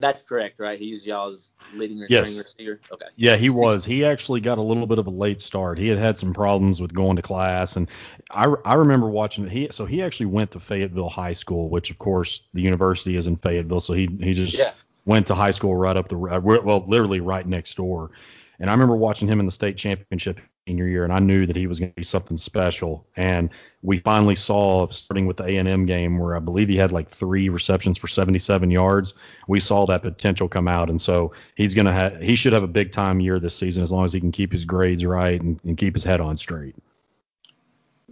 that's 0.00 0.22
correct, 0.22 0.58
right? 0.58 0.78
He's 0.78 1.06
y'all's 1.06 1.52
leading 1.74 1.98
returning 1.98 2.34
yes. 2.34 2.42
receiver. 2.44 2.80
Okay. 2.92 3.06
Yeah, 3.16 3.36
he 3.36 3.50
was. 3.50 3.84
He 3.84 4.04
actually 4.04 4.40
got 4.40 4.58
a 4.58 4.62
little 4.62 4.86
bit 4.86 4.98
of 4.98 5.06
a 5.06 5.10
late 5.10 5.40
start. 5.40 5.78
He 5.78 5.88
had 5.88 5.98
had 5.98 6.18
some 6.18 6.34
problems 6.34 6.80
with 6.80 6.92
going 6.92 7.16
to 7.16 7.22
class, 7.22 7.76
and 7.76 7.88
I, 8.30 8.52
I 8.64 8.74
remember 8.74 9.08
watching 9.08 9.46
it. 9.46 9.52
He 9.52 9.68
so 9.70 9.86
he 9.86 10.02
actually 10.02 10.26
went 10.26 10.50
to 10.52 10.60
Fayetteville 10.60 11.08
High 11.08 11.32
School, 11.32 11.70
which 11.70 11.90
of 11.90 11.98
course 11.98 12.42
the 12.54 12.62
university 12.62 13.16
is 13.16 13.26
in 13.26 13.36
Fayetteville, 13.36 13.80
so 13.80 13.92
he 13.92 14.08
he 14.20 14.34
just 14.34 14.58
yeah. 14.58 14.72
went 15.04 15.28
to 15.28 15.34
high 15.34 15.52
school 15.52 15.74
right 15.74 15.96
up 15.96 16.08
the 16.08 16.18
well, 16.18 16.84
literally 16.86 17.20
right 17.20 17.46
next 17.46 17.76
door. 17.76 18.10
And 18.58 18.70
I 18.70 18.72
remember 18.72 18.96
watching 18.96 19.28
him 19.28 19.40
in 19.40 19.46
the 19.46 19.52
state 19.52 19.76
championship 19.76 20.40
senior 20.66 20.86
year, 20.86 21.04
and 21.04 21.12
I 21.12 21.18
knew 21.18 21.46
that 21.46 21.56
he 21.56 21.66
was 21.66 21.78
going 21.78 21.90
to 21.90 21.96
be 21.96 22.04
something 22.04 22.36
special. 22.36 23.06
And 23.16 23.50
we 23.82 23.98
finally 23.98 24.34
saw, 24.34 24.88
starting 24.88 25.26
with 25.26 25.36
the 25.36 25.44
A&M 25.44 25.86
game, 25.86 26.18
where 26.18 26.34
I 26.34 26.38
believe 26.38 26.68
he 26.68 26.76
had 26.76 26.90
like 26.90 27.10
three 27.10 27.48
receptions 27.50 27.98
for 27.98 28.08
77 28.08 28.70
yards. 28.70 29.14
We 29.46 29.60
saw 29.60 29.86
that 29.86 30.02
potential 30.02 30.48
come 30.48 30.68
out, 30.68 30.88
and 30.88 31.00
so 31.00 31.32
he's 31.54 31.74
going 31.74 31.86
to 31.86 31.92
have, 31.92 32.20
he 32.20 32.36
should 32.36 32.54
have 32.54 32.62
a 32.62 32.68
big 32.68 32.92
time 32.92 33.20
year 33.20 33.38
this 33.38 33.56
season 33.56 33.82
as 33.82 33.92
long 33.92 34.04
as 34.04 34.12
he 34.12 34.20
can 34.20 34.32
keep 34.32 34.52
his 34.52 34.64
grades 34.64 35.04
right 35.04 35.40
and, 35.40 35.60
and 35.64 35.76
keep 35.76 35.94
his 35.94 36.04
head 36.04 36.20
on 36.20 36.36
straight. 36.36 36.74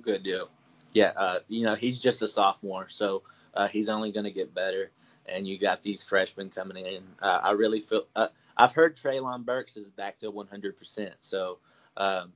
Good 0.00 0.22
deal. 0.22 0.48
Yeah, 0.92 1.12
uh, 1.16 1.38
you 1.48 1.64
know 1.64 1.74
he's 1.74 1.98
just 1.98 2.20
a 2.20 2.28
sophomore, 2.28 2.88
so 2.88 3.22
uh, 3.54 3.68
he's 3.68 3.88
only 3.88 4.12
going 4.12 4.24
to 4.24 4.30
get 4.30 4.54
better. 4.54 4.90
And 5.24 5.46
you 5.46 5.56
got 5.56 5.82
these 5.82 6.02
freshmen 6.02 6.50
coming 6.50 6.84
in. 6.84 7.04
Uh, 7.20 7.40
I 7.42 7.52
really 7.52 7.78
feel. 7.78 8.06
Uh, 8.14 8.28
I've 8.56 8.72
heard 8.72 8.96
Treylon 8.96 9.44
Burks 9.44 9.76
is 9.76 9.88
back 9.88 10.18
to 10.18 10.32
100%. 10.32 11.12
So 11.20 11.58
um, 11.96 12.32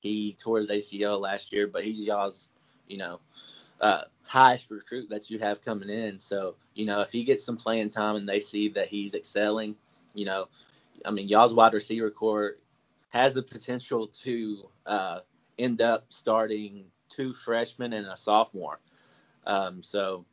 he 0.00 0.36
tore 0.38 0.58
his 0.58 0.70
ACL 0.70 1.20
last 1.20 1.52
year, 1.52 1.66
but 1.66 1.84
he's 1.84 2.06
y'all's, 2.06 2.48
you 2.88 2.96
know, 2.96 3.20
uh, 3.80 4.02
highest 4.22 4.70
recruit 4.70 5.08
that 5.10 5.30
you 5.30 5.38
have 5.38 5.62
coming 5.62 5.88
in. 5.90 6.18
So, 6.18 6.54
you 6.74 6.86
know, 6.86 7.00
if 7.00 7.10
he 7.10 7.24
gets 7.24 7.44
some 7.44 7.56
playing 7.56 7.90
time 7.90 8.16
and 8.16 8.28
they 8.28 8.40
see 8.40 8.68
that 8.70 8.88
he's 8.88 9.14
excelling, 9.14 9.76
you 10.14 10.24
know, 10.24 10.48
I 11.04 11.10
mean, 11.10 11.28
y'all's 11.28 11.54
wide 11.54 11.74
receiver 11.74 12.10
core 12.10 12.56
has 13.10 13.34
the 13.34 13.42
potential 13.42 14.06
to 14.08 14.68
uh, 14.86 15.20
end 15.58 15.82
up 15.82 16.06
starting 16.10 16.84
two 17.08 17.34
freshmen 17.34 17.92
and 17.92 18.06
a 18.06 18.16
sophomore. 18.16 18.80
Um, 19.46 19.82
so 19.82 20.24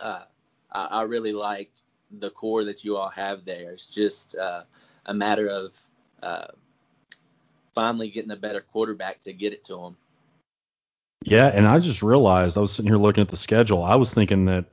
uh, 0.00 0.24
I, 0.72 0.86
I, 0.86 1.02
really 1.02 1.32
like 1.32 1.70
the 2.10 2.30
core 2.30 2.64
that 2.64 2.84
you 2.84 2.96
all 2.96 3.08
have 3.08 3.44
there. 3.44 3.72
It's 3.72 3.88
just 3.88 4.36
uh, 4.36 4.64
a 5.06 5.14
matter 5.14 5.48
of 5.48 5.78
uh, 6.22 6.48
finally 7.76 8.10
getting 8.10 8.32
a 8.32 8.36
better 8.36 8.60
quarterback 8.60 9.20
to 9.20 9.32
get 9.32 9.52
it 9.52 9.62
to 9.64 9.78
him. 9.78 9.96
Yeah, 11.22 11.46
and 11.46 11.66
I 11.66 11.78
just 11.78 12.02
realized 12.02 12.56
I 12.56 12.60
was 12.60 12.72
sitting 12.72 12.90
here 12.90 12.98
looking 12.98 13.22
at 13.22 13.28
the 13.28 13.36
schedule. 13.36 13.84
I 13.84 13.94
was 13.94 14.12
thinking 14.12 14.46
that 14.46 14.64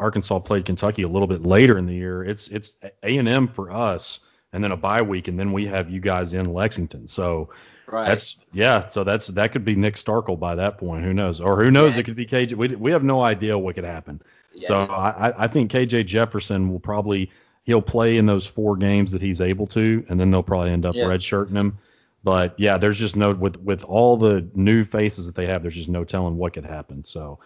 Arkansas 0.00 0.40
played 0.40 0.64
Kentucky 0.64 1.02
a 1.02 1.08
little 1.08 1.28
bit 1.28 1.42
later 1.42 1.78
in 1.78 1.86
the 1.86 1.94
year. 1.94 2.24
It's 2.24 2.48
it's 2.48 2.76
A 3.02 3.18
and 3.18 3.28
M 3.28 3.48
for 3.48 3.70
us, 3.70 4.20
and 4.52 4.64
then 4.64 4.72
a 4.72 4.76
bye 4.76 5.02
week, 5.02 5.28
and 5.28 5.38
then 5.38 5.52
we 5.52 5.66
have 5.66 5.90
you 5.90 6.00
guys 6.00 6.32
in 6.34 6.52
Lexington. 6.52 7.08
So 7.08 7.50
right. 7.86 8.06
that's 8.06 8.36
yeah. 8.52 8.86
So 8.86 9.04
that's 9.04 9.28
that 9.28 9.52
could 9.52 9.64
be 9.64 9.74
Nick 9.74 9.96
Starkel 9.96 10.38
by 10.38 10.54
that 10.54 10.78
point. 10.78 11.04
Who 11.04 11.12
knows? 11.12 11.40
Or 11.40 11.62
who 11.62 11.70
knows? 11.70 11.94
Yeah. 11.94 12.00
It 12.00 12.02
could 12.04 12.16
be 12.16 12.26
KJ. 12.26 12.54
We 12.54 12.68
we 12.76 12.92
have 12.92 13.04
no 13.04 13.20
idea 13.22 13.58
what 13.58 13.74
could 13.74 13.84
happen. 13.84 14.22
Yeah, 14.52 14.68
so 14.68 14.80
I 14.82 15.44
I 15.44 15.48
think 15.48 15.70
KJ 15.70 16.06
Jefferson 16.06 16.70
will 16.70 16.80
probably 16.80 17.30
he'll 17.64 17.82
play 17.82 18.16
in 18.16 18.26
those 18.26 18.46
four 18.46 18.76
games 18.76 19.12
that 19.12 19.20
he's 19.20 19.40
able 19.40 19.66
to, 19.68 20.04
and 20.08 20.18
then 20.18 20.30
they'll 20.30 20.42
probably 20.42 20.70
end 20.70 20.86
up 20.86 20.94
yeah. 20.94 21.04
redshirting 21.04 21.52
him. 21.52 21.78
But 22.24 22.54
yeah, 22.58 22.78
there's 22.78 22.98
just 22.98 23.16
no 23.16 23.32
with 23.32 23.60
with 23.60 23.84
all 23.84 24.16
the 24.16 24.48
new 24.54 24.84
faces 24.84 25.26
that 25.26 25.34
they 25.34 25.46
have, 25.46 25.62
there's 25.62 25.76
just 25.76 25.88
no 25.88 26.04
telling 26.04 26.36
what 26.36 26.52
could 26.52 26.66
happen. 26.66 27.04
So, 27.04 27.38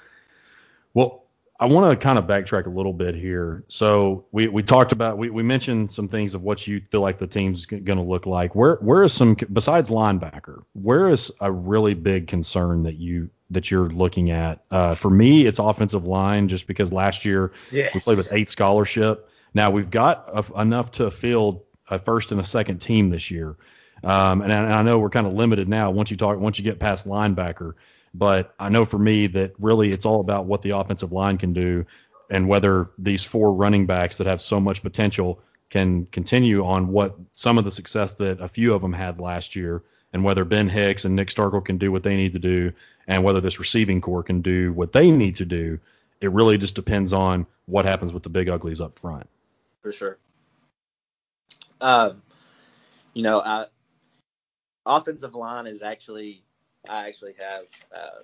well, 0.95 1.23
I 1.63 1.67
want 1.67 1.93
to 1.93 1.97
kind 2.03 2.19
of 2.19 2.25
backtrack 2.25 2.67
a 2.67 2.71
little 2.71 2.93
bit 2.93 3.15
here. 3.15 3.63
So 3.69 4.25
we, 4.33 4.49
we 4.49 4.65
talked 4.65 4.91
about 4.91 5.17
we, 5.17 5.31
we 5.31 5.45
mentioned 5.45 5.93
some 5.93 6.09
things 6.09 6.35
of 6.35 6.43
what 6.43 6.67
you 6.67 6.81
feel 6.91 7.03
like 7.03 7.19
the 7.19 7.29
team's 7.29 7.67
going 7.67 7.85
to 7.85 8.03
look 8.03 8.27
like. 8.27 8.57
Where 8.57 8.77
where 8.77 9.05
is 9.05 9.13
some 9.13 9.37
besides 9.53 9.89
linebacker? 9.89 10.65
Where 10.73 11.09
is 11.09 11.31
a 11.41 11.53
really 11.53 11.95
big 11.95 12.27
concern 12.27 12.83
that 12.83 12.97
you 12.97 13.31
that 13.51 13.71
you're 13.71 13.91
looking 13.91 14.31
at? 14.31 14.65
Uh, 14.73 14.97
for 14.97 15.11
me, 15.11 15.47
it's 15.47 15.61
offensive 15.61 16.05
line, 16.05 16.49
just 16.49 16.67
because 16.67 16.93
last 16.93 17.25
year 17.25 17.53
yes. 17.71 17.95
we 17.95 18.01
played 18.01 18.19
with 18.19 18.33
eight 18.33 18.51
scholarship. 18.51 19.29
Now 19.55 19.71
we've 19.71 19.91
got 19.91 20.31
a, 20.35 20.61
enough 20.61 20.91
to 20.93 21.13
field 21.13 21.63
a 21.89 22.01
first 22.01 22.33
and 22.33 22.41
a 22.41 22.45
second 22.45 22.79
team 22.79 23.11
this 23.11 23.31
year. 23.31 23.57
Um, 24.05 24.43
and, 24.43 24.53
I, 24.53 24.63
and 24.65 24.73
I 24.73 24.83
know 24.83 24.99
we're 24.99 25.11
kind 25.11 25.27
of 25.27 25.35
limited 25.35 25.69
now 25.69 25.91
once 25.91 26.11
you 26.11 26.17
talk 26.17 26.39
once 26.39 26.59
you 26.59 26.65
get 26.65 26.79
past 26.79 27.07
linebacker, 27.07 27.75
but 28.13 28.55
I 28.59 28.69
know 28.69 28.85
for 28.85 28.99
me 28.99 29.29
that 29.29 29.55
really 29.59 29.93
it's 29.93 30.05
all 30.05 30.21
about 30.21 30.47
what 30.47 30.63
the 30.63 30.71
offensive 30.71 31.13
line 31.13 31.39
can 31.39 31.53
do 31.53 31.87
and 32.31 32.49
whether 32.49 32.91
these 32.99 33.23
four 33.23 33.53
running 33.53 33.87
backs 33.87 34.19
that 34.19 34.27
have 34.27 34.41
so 34.41 34.59
much 34.59 34.83
potential 34.83 35.41
can 35.69 36.07
continue 36.07 36.65
on 36.65 36.89
what 36.89 37.17
some 37.33 37.59
of 37.59 37.65
the 37.65 37.71
success 37.71 38.15
that 38.15 38.41
a 38.41 38.49
few 38.49 38.75
of 38.75 38.83
them 38.83 38.93
had 38.93 39.21
last 39.21 39.57
year, 39.57 39.83
and 40.13 40.23
whether 40.25 40.45
Ben 40.45 40.69
Hicks 40.69 41.05
and 41.05 41.17
Nick 41.17 41.29
Starkel 41.29 41.65
can 41.65 41.79
do 41.79 41.91
what 41.91 42.03
they 42.03 42.17
need 42.17 42.33
to 42.33 42.39
do, 42.39 42.73
and 43.07 43.25
whether 43.25 43.41
this 43.41 43.59
receiving 43.59 44.01
core 44.01 44.23
can 44.23 44.43
do 44.43 44.73
what 44.73 44.93
they 44.93 45.11
need 45.11 45.37
to 45.37 45.45
do. 45.45 45.79
It 46.21 46.31
really 46.31 46.59
just 46.59 46.75
depends 46.75 47.13
on 47.13 47.47
what 47.67 47.85
happens 47.85 48.13
with 48.13 48.23
the 48.23 48.29
big 48.29 48.49
uglies 48.49 48.81
up 48.81 48.99
front. 48.99 49.29
For 49.83 49.93
sure. 49.93 50.19
Um, 51.81 52.23
you 53.15 53.23
know, 53.23 53.41
I 53.41 53.67
offensive 54.87 55.35
line 55.35 55.67
is 55.67 55.83
actually 55.83 56.43
I 56.89 57.07
actually 57.07 57.35
have 57.39 57.65
uh, 57.97 58.23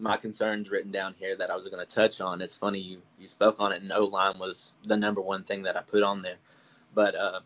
my 0.00 0.16
concerns 0.16 0.70
written 0.70 0.90
down 0.90 1.14
here 1.18 1.36
that 1.36 1.50
I 1.50 1.56
was 1.56 1.66
going 1.68 1.84
to 1.84 1.94
touch 1.94 2.20
on. 2.20 2.40
It's 2.40 2.56
funny 2.56 2.80
you 2.80 3.00
you 3.18 3.28
spoke 3.28 3.56
on 3.60 3.72
it, 3.72 3.82
and 3.82 3.92
O 3.92 4.06
line 4.06 4.38
was 4.38 4.72
the 4.84 4.96
number 4.96 5.20
one 5.20 5.44
thing 5.44 5.62
that 5.62 5.76
I 5.76 5.82
put 5.82 6.02
on 6.02 6.22
there. 6.22 6.38
But 6.94 7.14
uh, 7.14 7.40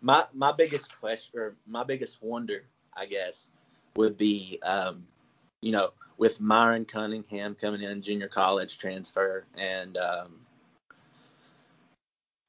my 0.00 0.24
my 0.32 0.52
biggest 0.52 0.94
question, 1.00 1.40
or 1.40 1.56
my 1.66 1.84
biggest 1.84 2.22
wonder, 2.22 2.64
I 2.94 3.06
guess, 3.06 3.50
would 3.96 4.16
be, 4.16 4.58
um, 4.62 5.06
you 5.62 5.72
know, 5.72 5.92
with 6.18 6.40
Myron 6.40 6.84
Cunningham 6.84 7.54
coming 7.54 7.82
in 7.82 8.02
junior 8.02 8.28
college 8.28 8.78
transfer, 8.78 9.46
and 9.56 9.96
um, 9.96 10.40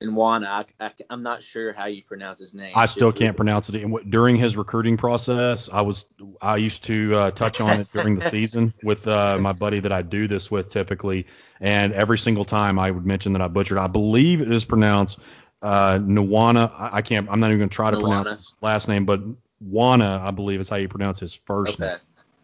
Nwana. 0.04 0.66
I, 0.80 0.92
am 1.10 1.24
not 1.24 1.42
sure 1.42 1.72
how 1.72 1.86
you 1.86 2.04
pronounce 2.04 2.40
his 2.40 2.54
name. 2.54 2.74
I 2.76 2.86
still 2.86 3.12
can't 3.12 3.36
pronounce 3.36 3.70
it. 3.70 3.82
And 3.82 4.12
during 4.12 4.36
his 4.36 4.58
recruiting 4.58 4.98
process, 4.98 5.70
I 5.72 5.82
was 5.82 6.06
I 6.42 6.58
used 6.58 6.84
to 6.86 7.16
uh, 7.16 7.32
touch 7.32 7.62
on 7.62 7.80
it 7.80 7.90
during 7.94 8.16
the 8.16 8.30
season 8.30 8.74
with 8.84 9.08
uh, 9.08 9.38
my 9.40 9.54
buddy 9.54 9.80
that 9.80 9.92
I 9.92 10.02
do 10.02 10.28
this 10.28 10.52
with 10.52 10.70
typically, 10.70 11.28
and 11.60 11.94
every 11.94 12.18
single 12.18 12.46
time 12.46 12.78
I 12.78 12.92
would 12.92 13.06
mention 13.06 13.34
that 13.34 13.42
I 13.42 13.48
butchered. 13.48 13.78
I 13.78 13.88
believe 13.88 14.42
it 14.42 14.52
is 14.52 14.66
pronounced 14.66 15.20
uh, 15.62 15.98
Nwana. 15.98 16.72
I, 16.74 16.98
I 16.98 17.02
can't. 17.02 17.30
I'm 17.30 17.40
not 17.40 17.48
even 17.48 17.60
going 17.60 17.70
to 17.70 17.76
try 17.76 17.92
to 17.92 17.98
Nwana. 17.98 18.24
pronounce 18.24 18.30
his 18.30 18.56
last 18.62 18.88
name, 18.88 19.06
but 19.06 19.22
Wana, 19.64 20.22
I 20.22 20.32
believe 20.32 20.60
is 20.60 20.70
how 20.70 20.76
you 20.76 20.90
pronounce 20.90 21.20
his 21.20 21.34
first 21.34 21.80
okay. 21.80 21.88
name. 21.88 21.98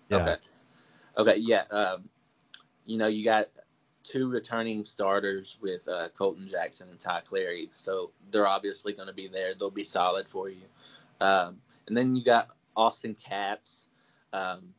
Yeah. 0.10 0.18
Okay. 0.18 0.36
Okay. 1.18 1.36
Yeah. 1.38 1.64
Um, 1.70 2.10
you 2.86 2.98
know, 2.98 3.08
you 3.08 3.24
got 3.24 3.48
two 4.04 4.30
returning 4.30 4.86
starters 4.86 5.58
with 5.62 5.88
uh, 5.88 6.10
Colton 6.10 6.48
Jackson 6.48 6.90
and 6.90 7.00
Ty 7.00 7.22
Clary. 7.22 7.70
So 7.76 8.12
they're 8.32 8.48
obviously 8.48 8.94
going 8.94 9.08
to 9.08 9.14
be 9.14 9.28
there. 9.28 9.54
They'll 9.54 9.70
be 9.70 9.84
solid 9.84 10.28
for 10.28 10.50
you. 10.50 10.64
Um, 11.20 11.58
and 11.88 11.96
then 11.96 12.16
you 12.16 12.24
got 12.24 12.50
Austin 12.76 13.16
Capps. 13.16 13.86
Um, 14.34 14.74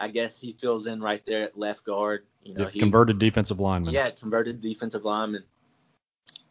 I 0.00 0.08
guess 0.08 0.38
he 0.38 0.52
fills 0.52 0.86
in 0.86 1.00
right 1.00 1.24
there 1.24 1.44
at 1.44 1.58
left 1.58 1.84
guard. 1.84 2.24
You 2.42 2.54
know, 2.54 2.70
yeah, 2.72 2.80
converted 2.80 3.18
defensive 3.18 3.60
lineman. 3.60 3.94
Yeah, 3.94 4.10
converted 4.10 4.60
defensive 4.60 5.04
lineman. 5.04 5.44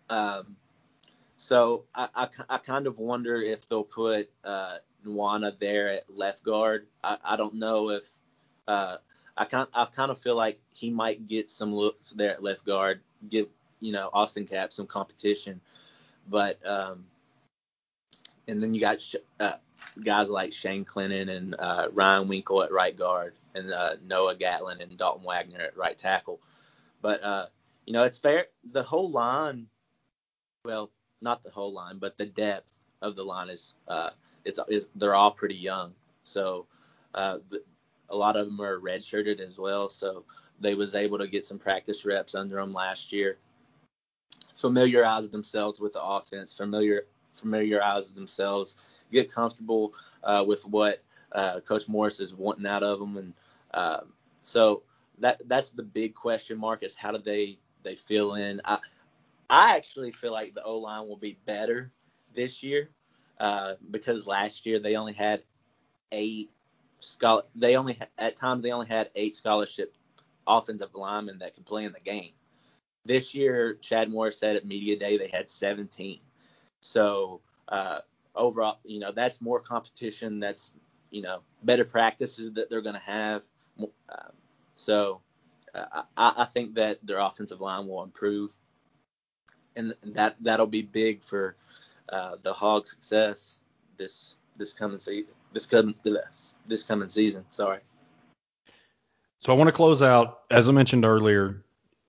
Um, 0.10 0.56
so 1.38 1.86
I, 1.96 2.08
I, 2.16 2.28
I, 2.50 2.58
kind 2.60 2.86
of 2.86 3.00
wonder 3.00 3.36
if 3.36 3.68
they'll 3.68 3.84
put 3.84 4.30
uh, 4.44 4.76
Nwana 5.06 5.58
there 5.58 5.90
at 5.90 6.04
left 6.16 6.44
guard. 6.44 6.88
I, 7.04 7.18
I 7.24 7.36
don't 7.36 7.56
know 7.56 7.90
if 7.90 8.10
uh, 8.68 8.98
I 9.38 9.46
kind 9.46 9.68
I 9.74 9.86
kind 9.86 10.12
of 10.12 10.20
feel 10.20 10.36
like 10.36 10.60
he 10.74 10.90
might 10.90 11.28
get 11.28 11.50
some 11.50 11.74
looks 11.74 12.12
there 12.12 12.32
at 12.32 12.44
left 12.44 12.66
guard, 12.66 13.02
give 13.30 13.48
you 13.80 13.92
know 13.92 14.10
Austin 14.14 14.46
Cap 14.46 14.74
some 14.74 14.88
competition, 14.88 15.62
but 16.30 16.66
um, 16.68 17.06
and 18.48 18.62
then 18.62 18.74
you 18.74 18.82
got 18.82 19.02
sh- 19.02 19.16
uh, 19.40 19.56
guys 20.04 20.30
like 20.30 20.54
Shane 20.54 20.86
Clenin 20.86 21.30
and 21.30 21.56
uh, 21.58 21.88
Ryan 21.94 22.28
Winkel 22.28 22.64
at 22.64 22.72
right 22.72 22.96
guard, 22.96 23.34
and 23.56 23.72
uh, 23.72 23.96
Noah 24.06 24.36
Gatlin 24.36 24.82
and 24.82 24.98
Dalton 24.98 25.26
Wagner 25.26 25.62
at 25.62 25.78
right 25.78 25.98
tackle. 25.98 26.40
But 27.02 27.24
uh, 27.24 27.46
you 27.86 27.94
know 27.94 28.04
it's 28.04 28.18
fair. 28.18 28.48
The 28.72 28.84
whole 28.84 29.10
line, 29.10 29.68
well, 30.66 30.92
not 31.22 31.44
the 31.44 31.52
whole 31.52 31.74
line, 31.74 31.98
but 31.98 32.18
the 32.18 32.26
depth 32.26 32.74
of 33.02 33.16
the 33.16 33.24
line 33.24 33.50
is 33.50 33.74
uh, 33.88 34.12
it's 34.46 34.60
is 34.68 34.90
they're 34.96 35.16
all 35.16 35.32
pretty 35.32 35.56
young. 35.56 35.94
So 36.24 36.68
uh, 37.16 37.40
a 38.12 38.16
lot 38.16 38.36
of 38.36 38.46
them 38.46 38.62
are 38.62 38.80
redshirted 38.80 39.40
as 39.40 39.58
well. 39.58 39.90
So 39.90 40.24
they 40.60 40.76
was 40.76 40.94
able 40.94 41.18
to 41.18 41.28
get 41.28 41.46
some 41.46 41.58
practice 41.58 42.06
reps 42.06 42.36
under 42.36 42.58
them 42.58 42.74
last 42.74 43.12
year, 43.12 43.38
familiarize 44.56 45.30
themselves 45.30 45.80
with 45.80 45.94
the 45.94 46.04
offense, 46.04 46.54
familiar 46.54 47.08
familiarize 47.34 48.12
themselves, 48.12 48.78
get 49.12 49.32
comfortable 49.32 49.94
uh, 50.24 50.44
with 50.46 50.64
what 50.68 51.02
uh, 51.32 51.62
Coach 51.62 51.88
Morris 51.88 52.20
is 52.20 52.36
wanting 52.36 52.68
out 52.68 52.84
of 52.84 53.00
them, 53.00 53.18
and 53.18 53.34
um, 53.74 54.14
so 54.44 54.84
that 55.20 55.42
that's 55.48 55.70
the 55.70 55.84
big 55.84 56.14
question 56.14 56.58
mark 56.58 56.84
is 56.84 56.94
how 56.94 57.12
do 57.12 57.20
they 57.20 57.58
they 57.84 57.96
fill 57.96 58.36
in. 58.36 58.62
I 58.66 58.80
I 59.50 59.76
actually 59.76 60.12
feel 60.12 60.32
like 60.32 60.54
the 60.54 60.64
O 60.64 60.78
line 60.78 61.08
will 61.08 61.18
be 61.18 61.38
better 61.46 61.92
this 62.36 62.64
year 62.64 62.90
uh, 63.40 63.76
because 63.90 64.28
last 64.28 64.66
year 64.66 64.80
they 64.80 64.96
only 64.96 65.14
had 65.14 65.44
eight 66.12 66.52
scholar. 67.02 67.44
They 67.56 67.76
only 67.76 68.00
at 68.18 68.38
times 68.38 68.64
they 68.64 68.72
only 68.72 68.88
had 68.88 69.10
eight 69.16 69.36
scholarship 69.36 69.94
offensive 70.48 70.94
linemen 70.94 71.40
that 71.40 71.54
can 71.54 71.64
play 71.64 71.84
in 71.84 71.92
the 71.92 72.00
game. 72.00 72.32
This 73.06 73.36
year, 73.36 73.76
Chad 73.76 74.10
Moore 74.10 74.32
said 74.32 74.56
at 74.56 74.66
media 74.66 74.96
day 74.96 75.18
they 75.18 75.28
had 75.28 75.50
17. 75.50 76.20
So 76.82 77.42
uh, 77.68 78.00
overall, 78.36 78.80
you 78.84 79.00
know, 79.00 79.12
that's 79.12 79.42
more 79.42 79.60
competition. 79.60 80.40
That's 80.40 80.72
you 81.10 81.22
know 81.22 81.42
better 81.64 81.86
practices 81.86 82.52
that 82.54 82.70
they're 82.70 82.82
going 82.82 82.96
to 82.96 83.02
have. 83.02 83.46
Um, 83.80 84.32
so 84.76 85.22
uh, 85.74 86.04
I, 86.18 86.34
I 86.38 86.46
think 86.46 86.76
that 86.76 87.06
their 87.06 87.20
offensive 87.20 87.62
line 87.62 87.88
will 87.88 88.04
improve, 88.04 88.56
and 89.76 89.94
that 90.04 90.36
that'll 90.42 90.68
be 90.68 90.84
big 90.84 91.24
for 91.24 91.56
uh, 92.10 92.36
the 92.44 92.54
Hog 92.54 92.88
success 92.88 93.58
this 93.98 94.36
this 94.62 94.74
coming 94.74 95.00
season. 95.00 95.34
This 95.54 95.66
coming 95.66 95.96
this 96.68 96.84
coming 96.84 97.10
season. 97.10 97.46
Sorry. 97.52 97.80
So 99.40 99.52
I 99.52 99.56
want 99.56 99.68
to 99.70 99.74
close 99.74 100.02
out, 100.02 100.42
as 100.52 100.70
I 100.70 100.72
mentioned 100.72 101.04
earlier, 101.04 101.64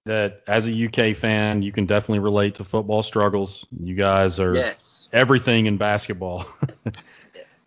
that 0.04 0.42
as 0.46 0.68
a 0.68 0.86
UK 0.86 1.16
fan, 1.16 1.62
you 1.62 1.72
can 1.72 1.86
definitely 1.86 2.18
relate 2.18 2.56
to 2.56 2.64
football 2.64 3.02
struggles. 3.02 3.66
You 3.82 3.94
guys 3.94 4.38
are 4.38 4.54
yes. 4.54 5.08
everything 5.12 5.66
in 5.66 5.78
basketball. 5.78 6.46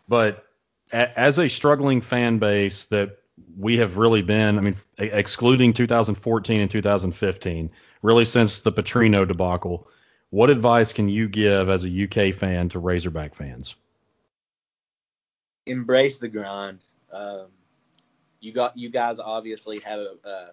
But 0.07 0.45
a, 0.91 1.19
as 1.19 1.39
a 1.39 1.47
struggling 1.47 2.01
fan 2.01 2.37
base 2.37 2.85
that 2.85 3.17
we 3.57 3.77
have 3.77 3.97
really 3.97 4.21
been, 4.21 4.57
I 4.57 4.61
mean, 4.61 4.75
excluding 4.97 5.73
2014 5.73 6.61
and 6.61 6.69
2015, 6.69 7.71
really 8.01 8.25
since 8.25 8.59
the 8.59 8.71
Petrino 8.71 9.27
debacle, 9.27 9.87
what 10.29 10.49
advice 10.49 10.93
can 10.93 11.09
you 11.09 11.27
give 11.27 11.69
as 11.69 11.85
a 11.85 12.03
UK 12.03 12.35
fan 12.35 12.69
to 12.69 12.79
Razorback 12.79 13.35
fans? 13.35 13.75
Embrace 15.65 16.17
the 16.17 16.27
grind. 16.27 16.79
Um, 17.11 17.47
you 18.39 18.51
got 18.51 18.77
you 18.77 18.89
guys 18.89 19.19
obviously 19.19 19.79
have 19.79 19.99
a, 19.99 20.15
a, 20.23 20.49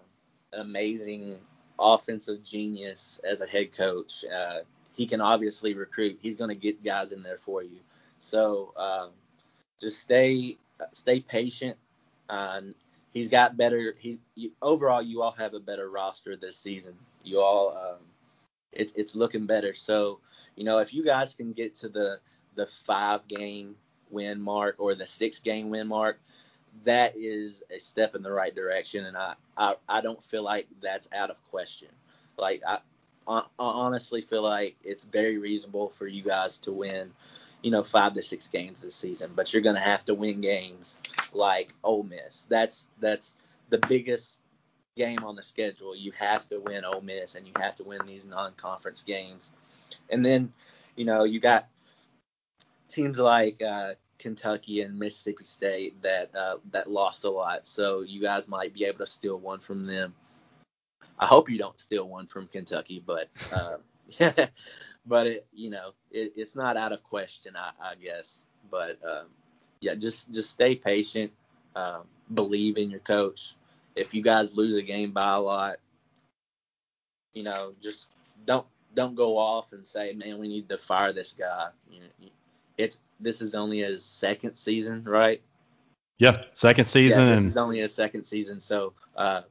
an 0.52 0.60
amazing 0.60 1.38
offensive 1.78 2.42
genius 2.42 3.20
as 3.28 3.40
a 3.40 3.46
head 3.46 3.72
coach. 3.72 4.24
Uh, 4.34 4.60
he 4.94 5.06
can 5.06 5.20
obviously 5.20 5.74
recruit. 5.74 6.18
He's 6.20 6.36
going 6.36 6.50
to 6.50 6.56
get 6.56 6.82
guys 6.84 7.12
in 7.12 7.22
there 7.22 7.38
for 7.38 7.62
you. 7.62 7.80
So 8.20 8.72
um, 8.76 9.10
just 9.80 10.00
stay 10.00 10.56
stay 10.92 11.20
patient. 11.20 11.76
He's 13.12 13.28
got 13.28 13.56
better. 13.56 13.94
He's 13.98 14.20
you, 14.34 14.52
overall. 14.62 15.02
You 15.02 15.22
all 15.22 15.32
have 15.32 15.54
a 15.54 15.60
better 15.60 15.90
roster 15.90 16.36
this 16.36 16.56
season. 16.56 16.94
You 17.24 17.40
all, 17.40 17.76
um, 17.76 17.98
it's 18.72 18.92
it's 18.96 19.14
looking 19.14 19.46
better. 19.46 19.74
So 19.74 20.20
you 20.56 20.64
know 20.64 20.78
if 20.78 20.94
you 20.94 21.04
guys 21.04 21.34
can 21.34 21.52
get 21.52 21.74
to 21.76 21.88
the 21.88 22.20
the 22.54 22.66
five 22.66 23.26
game 23.28 23.76
win 24.12 24.40
mark 24.40 24.76
or 24.78 24.94
the 24.94 25.06
six 25.06 25.38
game 25.38 25.70
win 25.70 25.88
mark, 25.88 26.18
that 26.84 27.14
is 27.16 27.62
a 27.74 27.78
step 27.78 28.14
in 28.14 28.22
the 28.22 28.32
right 28.32 28.54
direction, 28.54 29.04
and 29.04 29.16
I, 29.16 29.34
I, 29.56 29.74
I 29.88 30.00
don't 30.00 30.22
feel 30.22 30.42
like 30.42 30.66
that's 30.80 31.08
out 31.12 31.30
of 31.30 31.36
question. 31.50 31.88
Like 32.36 32.62
I, 32.66 32.78
I 33.28 33.44
honestly 33.58 34.20
feel 34.20 34.42
like 34.42 34.76
it's 34.82 35.04
very 35.04 35.38
reasonable 35.38 35.88
for 35.88 36.06
you 36.06 36.22
guys 36.22 36.58
to 36.58 36.72
win, 36.72 37.12
you 37.62 37.70
know, 37.70 37.84
five 37.84 38.14
to 38.14 38.22
six 38.22 38.48
games 38.48 38.82
this 38.82 38.94
season. 38.94 39.32
But 39.34 39.52
you're 39.52 39.62
gonna 39.62 39.80
have 39.80 40.04
to 40.06 40.14
win 40.14 40.40
games 40.40 40.96
like 41.32 41.74
Ole 41.84 42.04
Miss. 42.04 42.42
That's 42.48 42.86
that's 43.00 43.34
the 43.68 43.78
biggest 43.78 44.40
game 44.96 45.24
on 45.24 45.36
the 45.36 45.42
schedule. 45.42 45.96
You 45.96 46.12
have 46.12 46.48
to 46.48 46.60
win 46.60 46.84
Ole 46.84 47.00
Miss, 47.00 47.34
and 47.34 47.46
you 47.46 47.52
have 47.60 47.76
to 47.76 47.84
win 47.84 48.00
these 48.06 48.26
non-conference 48.26 49.02
games. 49.04 49.52
And 50.10 50.24
then, 50.24 50.52
you 50.96 51.04
know, 51.04 51.24
you 51.24 51.40
got 51.40 51.68
teams 52.88 53.18
like 53.18 53.62
uh, 53.62 53.94
Kentucky 54.22 54.82
and 54.82 54.96
Mississippi 54.96 55.42
State 55.42 56.00
that 56.02 56.34
uh, 56.34 56.56
that 56.70 56.88
lost 56.88 57.24
a 57.24 57.30
lot. 57.30 57.66
So 57.66 58.02
you 58.02 58.22
guys 58.22 58.46
might 58.46 58.72
be 58.72 58.84
able 58.84 58.98
to 58.98 59.06
steal 59.06 59.38
one 59.38 59.58
from 59.58 59.84
them. 59.84 60.14
I 61.18 61.26
hope 61.26 61.50
you 61.50 61.58
don't 61.58 61.78
steal 61.78 62.08
one 62.08 62.28
from 62.28 62.46
Kentucky, 62.46 63.02
but 63.04 63.28
uh, 63.52 63.78
but 65.06 65.26
it, 65.26 65.46
you 65.52 65.70
know 65.70 65.92
it, 66.12 66.34
it's 66.36 66.54
not 66.54 66.76
out 66.76 66.92
of 66.92 67.02
question, 67.02 67.54
I, 67.56 67.72
I 67.82 67.94
guess. 67.96 68.44
But 68.70 68.98
um, 69.04 69.26
yeah, 69.80 69.96
just 69.96 70.32
just 70.32 70.50
stay 70.50 70.76
patient. 70.76 71.32
Um, 71.74 72.04
believe 72.32 72.76
in 72.76 72.90
your 72.90 73.00
coach. 73.00 73.56
If 73.96 74.14
you 74.14 74.22
guys 74.22 74.56
lose 74.56 74.78
a 74.78 74.82
game 74.82 75.10
by 75.10 75.34
a 75.34 75.40
lot, 75.40 75.76
you 77.34 77.42
know, 77.42 77.74
just 77.82 78.08
don't 78.46 78.66
don't 78.94 79.16
go 79.16 79.36
off 79.36 79.72
and 79.72 79.84
say, 79.84 80.12
man, 80.12 80.38
we 80.38 80.46
need 80.46 80.68
to 80.68 80.78
fire 80.78 81.12
this 81.12 81.34
guy. 81.36 81.68
You 81.90 82.00
it's 82.82 82.98
this 83.20 83.40
is 83.40 83.54
only 83.54 83.80
his 83.80 84.04
second 84.04 84.56
season, 84.56 85.04
right? 85.04 85.40
Yeah, 86.18 86.32
second 86.52 86.84
season. 86.84 87.20
Yeah, 87.20 87.30
this 87.30 87.40
and... 87.40 87.48
is 87.48 87.56
only 87.56 87.80
his 87.80 87.94
second 87.94 88.24
season, 88.24 88.60
so 88.60 88.92
uh, 89.16 89.42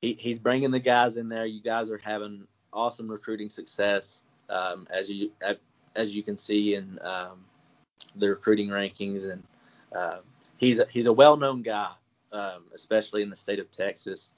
he, 0.00 0.14
he's 0.14 0.38
bringing 0.38 0.70
the 0.70 0.80
guys 0.80 1.16
in 1.16 1.28
there. 1.28 1.46
You 1.46 1.60
guys 1.60 1.90
are 1.90 1.98
having 1.98 2.46
awesome 2.72 3.08
recruiting 3.08 3.50
success, 3.50 4.24
um, 4.48 4.86
as 4.90 5.10
you 5.10 5.30
as 5.94 6.14
you 6.14 6.22
can 6.22 6.36
see 6.36 6.74
in 6.74 6.98
um, 7.02 7.44
the 8.16 8.30
recruiting 8.30 8.68
rankings, 8.68 9.30
and 9.30 9.42
uh, 9.94 10.18
he's 10.56 10.78
a, 10.78 10.86
he's 10.90 11.06
a 11.06 11.12
well-known 11.12 11.62
guy, 11.62 11.90
um, 12.32 12.64
especially 12.74 13.22
in 13.22 13.30
the 13.30 13.36
state 13.36 13.58
of 13.58 13.70
Texas, 13.70 14.34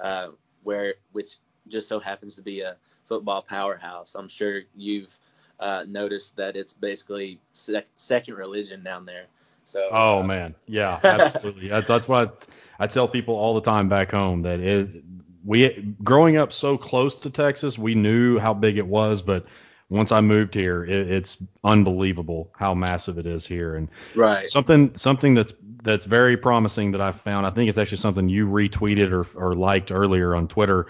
uh, 0.00 0.28
where 0.62 0.94
which 1.12 1.36
just 1.68 1.88
so 1.88 2.00
happens 2.00 2.34
to 2.36 2.42
be 2.42 2.60
a 2.60 2.76
football 3.04 3.42
powerhouse. 3.42 4.14
I'm 4.14 4.28
sure 4.28 4.62
you've 4.76 5.18
uh, 5.62 5.84
noticed 5.88 6.36
that 6.36 6.56
it's 6.56 6.72
basically 6.72 7.38
sec- 7.52 7.86
second 7.94 8.34
religion 8.34 8.82
down 8.82 9.06
there. 9.06 9.26
So. 9.64 9.88
Oh 9.92 10.18
uh, 10.18 10.22
man, 10.24 10.54
yeah, 10.66 10.98
absolutely. 11.04 11.68
that's 11.68 11.86
that's 11.86 12.08
what 12.08 12.50
I, 12.78 12.84
I, 12.84 12.86
tell 12.88 13.06
people 13.06 13.36
all 13.36 13.54
the 13.54 13.60
time 13.60 13.88
back 13.88 14.10
home 14.10 14.42
that 14.42 14.58
it, 14.58 15.04
we 15.44 15.94
growing 16.02 16.36
up 16.36 16.52
so 16.52 16.76
close 16.76 17.14
to 17.16 17.30
Texas, 17.30 17.78
we 17.78 17.94
knew 17.94 18.40
how 18.40 18.52
big 18.52 18.76
it 18.76 18.86
was, 18.86 19.22
but 19.22 19.46
once 19.88 20.10
I 20.10 20.20
moved 20.20 20.54
here, 20.54 20.84
it, 20.84 21.08
it's 21.10 21.36
unbelievable 21.62 22.50
how 22.56 22.74
massive 22.74 23.18
it 23.18 23.26
is 23.26 23.46
here. 23.46 23.76
And 23.76 23.88
right. 24.16 24.48
something 24.48 24.96
something 24.96 25.34
that's 25.34 25.52
that's 25.84 26.06
very 26.06 26.36
promising 26.36 26.90
that 26.92 27.00
I 27.00 27.12
found. 27.12 27.46
I 27.46 27.50
think 27.50 27.68
it's 27.68 27.78
actually 27.78 27.98
something 27.98 28.28
you 28.28 28.48
retweeted 28.48 29.12
or, 29.12 29.26
or 29.38 29.54
liked 29.54 29.92
earlier 29.92 30.34
on 30.34 30.48
Twitter 30.48 30.86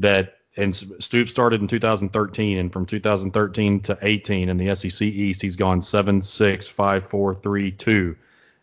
that 0.00 0.38
and 0.56 0.74
Stoop 0.74 1.28
started 1.28 1.60
in 1.60 1.68
2013, 1.68 2.58
and 2.58 2.72
from 2.72 2.86
2013 2.86 3.80
to 3.80 3.98
18 4.00 4.48
in 4.48 4.56
the 4.56 4.74
SEC 4.74 5.02
East, 5.02 5.42
he's 5.42 5.56
gone 5.56 5.82
seven, 5.82 6.22
six, 6.22 6.66
five, 6.66 7.04
four, 7.04 7.34
three, 7.34 7.70
two. 7.70 8.16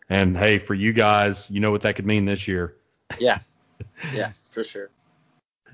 And 0.08 0.36
hey, 0.36 0.58
for 0.58 0.74
you 0.74 0.92
guys, 0.92 1.50
you 1.50 1.60
know 1.60 1.70
what 1.70 1.82
that 1.82 1.96
could 1.96 2.06
mean 2.06 2.24
this 2.24 2.48
year. 2.48 2.76
Yeah, 3.18 3.38
yeah, 4.14 4.30
for 4.50 4.64
sure. 4.64 4.90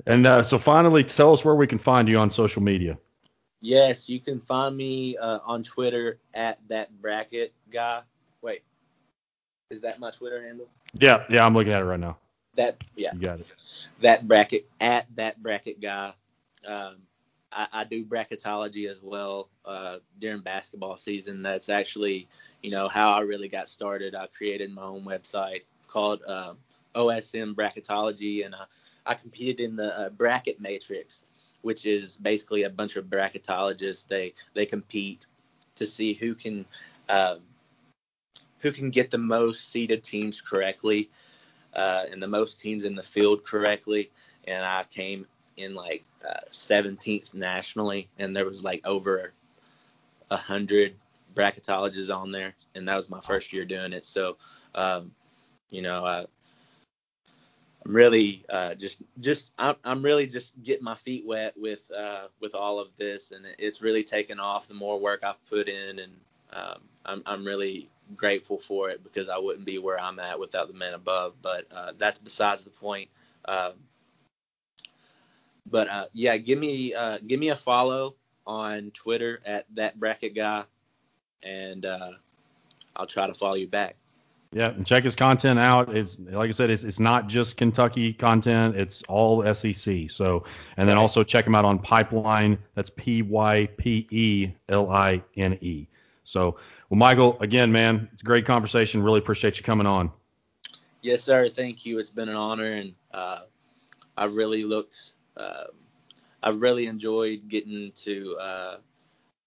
And 0.06 0.26
uh, 0.26 0.42
so 0.42 0.58
finally, 0.58 1.04
tell 1.04 1.32
us 1.32 1.44
where 1.44 1.54
we 1.54 1.66
can 1.66 1.78
find 1.78 2.08
you 2.08 2.18
on 2.18 2.30
social 2.30 2.62
media. 2.62 2.98
Yes, 3.60 4.08
you 4.08 4.20
can 4.20 4.40
find 4.40 4.76
me 4.76 5.16
uh, 5.16 5.40
on 5.44 5.62
Twitter 5.62 6.18
at 6.32 6.58
that 6.68 6.90
bracket 7.00 7.52
guy. 7.70 8.02
Wait, 8.40 8.62
is 9.70 9.82
that 9.82 10.00
my 10.00 10.10
Twitter 10.10 10.42
handle? 10.42 10.68
Yeah, 10.94 11.24
yeah, 11.28 11.44
I'm 11.44 11.54
looking 11.54 11.72
at 11.72 11.80
it 11.80 11.84
right 11.84 12.00
now. 12.00 12.16
That 12.54 12.82
yeah. 12.96 13.12
You 13.14 13.20
got 13.20 13.40
it. 13.40 13.46
That 14.00 14.26
bracket 14.26 14.68
at 14.80 15.06
that 15.16 15.42
bracket 15.42 15.80
guy. 15.80 16.12
Um, 16.66 16.96
I, 17.52 17.66
I, 17.72 17.84
do 17.84 18.04
bracketology 18.04 18.88
as 18.88 18.98
well 19.02 19.48
uh, 19.64 19.98
during 20.18 20.40
basketball 20.40 20.96
season. 20.96 21.42
That's 21.42 21.68
actually 21.68 22.28
you 22.62 22.70
know 22.70 22.88
how 22.88 23.12
I 23.12 23.20
really 23.20 23.48
got 23.48 23.68
started. 23.68 24.14
I 24.14 24.26
created 24.26 24.72
my 24.72 24.82
own 24.82 25.04
website 25.04 25.62
called 25.86 26.22
uh, 26.26 26.54
OSM 26.94 27.54
Bracketology, 27.54 28.44
and 28.44 28.54
I, 28.54 28.64
I 29.06 29.14
competed 29.14 29.60
in 29.60 29.76
the 29.76 29.98
uh, 29.98 30.08
bracket 30.10 30.60
matrix, 30.60 31.24
which 31.62 31.86
is 31.86 32.16
basically 32.16 32.64
a 32.64 32.70
bunch 32.70 32.96
of 32.96 33.06
bracketologists. 33.06 34.06
They 34.06 34.34
they 34.54 34.66
compete 34.66 35.26
to 35.76 35.86
see 35.86 36.14
who 36.14 36.34
can 36.34 36.64
um, 37.08 37.40
who 38.58 38.72
can 38.72 38.90
get 38.90 39.10
the 39.10 39.18
most 39.18 39.68
seeded 39.68 40.02
teams 40.04 40.40
correctly 40.40 41.10
uh, 41.74 42.04
and 42.10 42.22
the 42.22 42.28
most 42.28 42.60
teams 42.60 42.84
in 42.84 42.94
the 42.94 43.02
field 43.02 43.44
correctly. 43.44 44.10
And 44.46 44.64
I 44.64 44.84
came 44.90 45.26
in 45.56 45.74
like 45.74 46.04
uh, 46.26 46.40
17th 46.52 47.34
nationally, 47.34 48.08
and 48.18 48.34
there 48.34 48.46
was 48.46 48.64
like 48.64 48.86
over 48.86 49.32
a 50.30 50.36
hundred 50.36 50.94
bracketologists 51.34 52.14
on 52.14 52.32
there, 52.32 52.54
and 52.74 52.88
that 52.88 52.96
was 52.96 53.10
my 53.10 53.20
first 53.20 53.52
year 53.52 53.64
doing 53.64 53.92
it. 53.92 54.06
So 54.06 54.36
um, 54.74 55.12
you 55.70 55.82
know, 55.82 56.04
I, 56.04 56.26
I'm 57.86 57.92
really 57.92 58.44
uh, 58.48 58.74
just 58.74 59.02
just 59.20 59.52
I'm, 59.58 60.02
really 60.02 60.26
just 60.26 60.60
getting 60.62 60.84
my 60.84 60.94
feet 60.94 61.24
wet 61.26 61.54
with 61.56 61.90
uh, 61.96 62.26
with 62.40 62.54
all 62.54 62.78
of 62.78 62.88
this, 62.96 63.32
and 63.32 63.46
it's 63.58 63.82
really 63.82 64.04
taken 64.04 64.38
off. 64.38 64.68
The 64.68 64.74
more 64.74 64.98
work 64.98 65.24
I've 65.24 65.44
put 65.48 65.68
in, 65.68 65.98
and 65.98 66.12
um, 66.52 66.80
I'm 67.04 67.22
I'm 67.26 67.44
really 67.44 67.88
grateful 68.16 68.58
for 68.58 68.90
it 68.90 69.02
because 69.02 69.28
I 69.28 69.38
wouldn't 69.38 69.64
be 69.64 69.78
where 69.78 70.00
I'm 70.00 70.18
at 70.18 70.38
without 70.38 70.68
the 70.68 70.74
men 70.74 70.94
above. 70.94 71.34
But 71.40 71.66
uh, 71.72 71.92
that's 71.96 72.18
besides 72.18 72.64
the 72.64 72.70
point. 72.70 73.08
Um, 73.46 73.72
but 75.70 75.88
uh, 75.88 76.06
yeah, 76.12 76.36
give 76.36 76.58
me 76.58 76.94
uh, 76.94 77.18
give 77.26 77.40
me 77.40 77.50
a 77.50 77.56
follow 77.56 78.16
on 78.46 78.90
Twitter 78.92 79.40
at 79.44 79.66
that 79.74 79.98
bracket 79.98 80.34
guy, 80.34 80.64
and 81.42 81.84
uh, 81.86 82.12
I'll 82.96 83.06
try 83.06 83.26
to 83.26 83.34
follow 83.34 83.54
you 83.54 83.68
back. 83.68 83.96
Yeah, 84.52 84.70
and 84.70 84.84
check 84.84 85.04
his 85.04 85.14
content 85.14 85.60
out. 85.60 85.94
It's 85.94 86.18
like 86.18 86.48
I 86.48 86.50
said, 86.50 86.70
it's 86.70 86.82
it's 86.82 86.98
not 86.98 87.28
just 87.28 87.56
Kentucky 87.56 88.12
content; 88.12 88.76
it's 88.76 89.02
all 89.08 89.42
SEC. 89.54 90.10
So, 90.10 90.44
and 90.76 90.88
then 90.88 90.96
also 90.96 91.22
check 91.22 91.46
him 91.46 91.54
out 91.54 91.64
on 91.64 91.78
Pypeline. 91.78 92.58
That's 92.74 92.90
P 92.90 93.22
Y 93.22 93.68
P 93.76 94.08
E 94.10 94.52
L 94.68 94.90
I 94.90 95.22
N 95.36 95.56
E. 95.60 95.86
So, 96.30 96.56
well, 96.88 96.98
Michael, 96.98 97.36
again, 97.40 97.72
man, 97.72 98.08
it's 98.12 98.22
a 98.22 98.24
great 98.24 98.46
conversation. 98.46 99.02
Really 99.02 99.18
appreciate 99.18 99.58
you 99.58 99.64
coming 99.64 99.86
on. 99.86 100.12
Yes, 101.02 101.22
sir. 101.22 101.48
Thank 101.48 101.84
you. 101.84 101.98
It's 101.98 102.10
been 102.10 102.28
an 102.28 102.36
honor, 102.36 102.72
and 102.72 102.94
uh, 103.12 103.40
I've 104.16 104.36
really 104.36 104.62
looked. 104.62 105.12
Uh, 105.36 105.64
I've 106.42 106.62
really 106.62 106.86
enjoyed 106.86 107.48
getting 107.48 107.90
to 107.96 108.36
uh, 108.40 108.76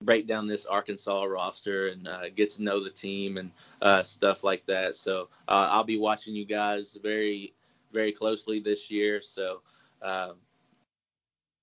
break 0.01 0.27
down 0.27 0.45
this 0.45 0.65
Arkansas 0.65 1.23
roster 1.23 1.87
and 1.87 2.07
uh, 2.07 2.29
get 2.35 2.49
to 2.51 2.63
know 2.63 2.83
the 2.83 2.89
team 2.89 3.37
and 3.37 3.51
uh, 3.81 4.03
stuff 4.03 4.43
like 4.43 4.65
that. 4.65 4.95
So 4.95 5.29
uh, 5.47 5.69
I'll 5.71 5.83
be 5.85 5.97
watching 5.97 6.35
you 6.35 6.45
guys 6.45 6.97
very, 7.01 7.53
very 7.93 8.11
closely 8.11 8.59
this 8.59 8.91
year. 8.91 9.21
So 9.21 9.61
um, 10.01 10.33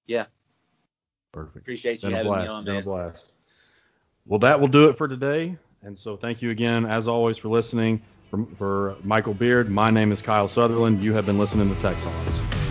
yeah. 0.07 0.27
Perfect. 1.33 1.59
Appreciate 1.59 2.03
you 2.03 2.11
having 2.11 2.27
blast. 2.27 2.49
me 2.49 2.55
on, 2.55 2.65
Been 2.65 2.75
man. 2.75 2.83
a 2.83 2.87
blast. 2.87 3.33
Well, 4.31 4.39
that 4.39 4.61
will 4.61 4.69
do 4.69 4.89
it 4.89 4.97
for 4.97 5.09
today. 5.09 5.57
And 5.83 5.99
so 5.99 6.17
thank 6.17 6.41
you 6.41 6.51
again, 6.51 6.87
as 6.87 7.09
always, 7.09 7.37
for 7.37 7.49
listening. 7.49 8.01
For, 8.31 8.47
for 8.59 8.97
Michael 9.03 9.35
Beard, 9.35 9.69
my 9.69 9.91
name 9.91 10.13
is 10.13 10.23
Kyle 10.23 10.47
Sutherland. 10.47 11.03
You 11.03 11.13
have 11.15 11.27
been 11.27 11.37
listening 11.37 11.69
to 11.75 11.81
Texans. 11.81 12.70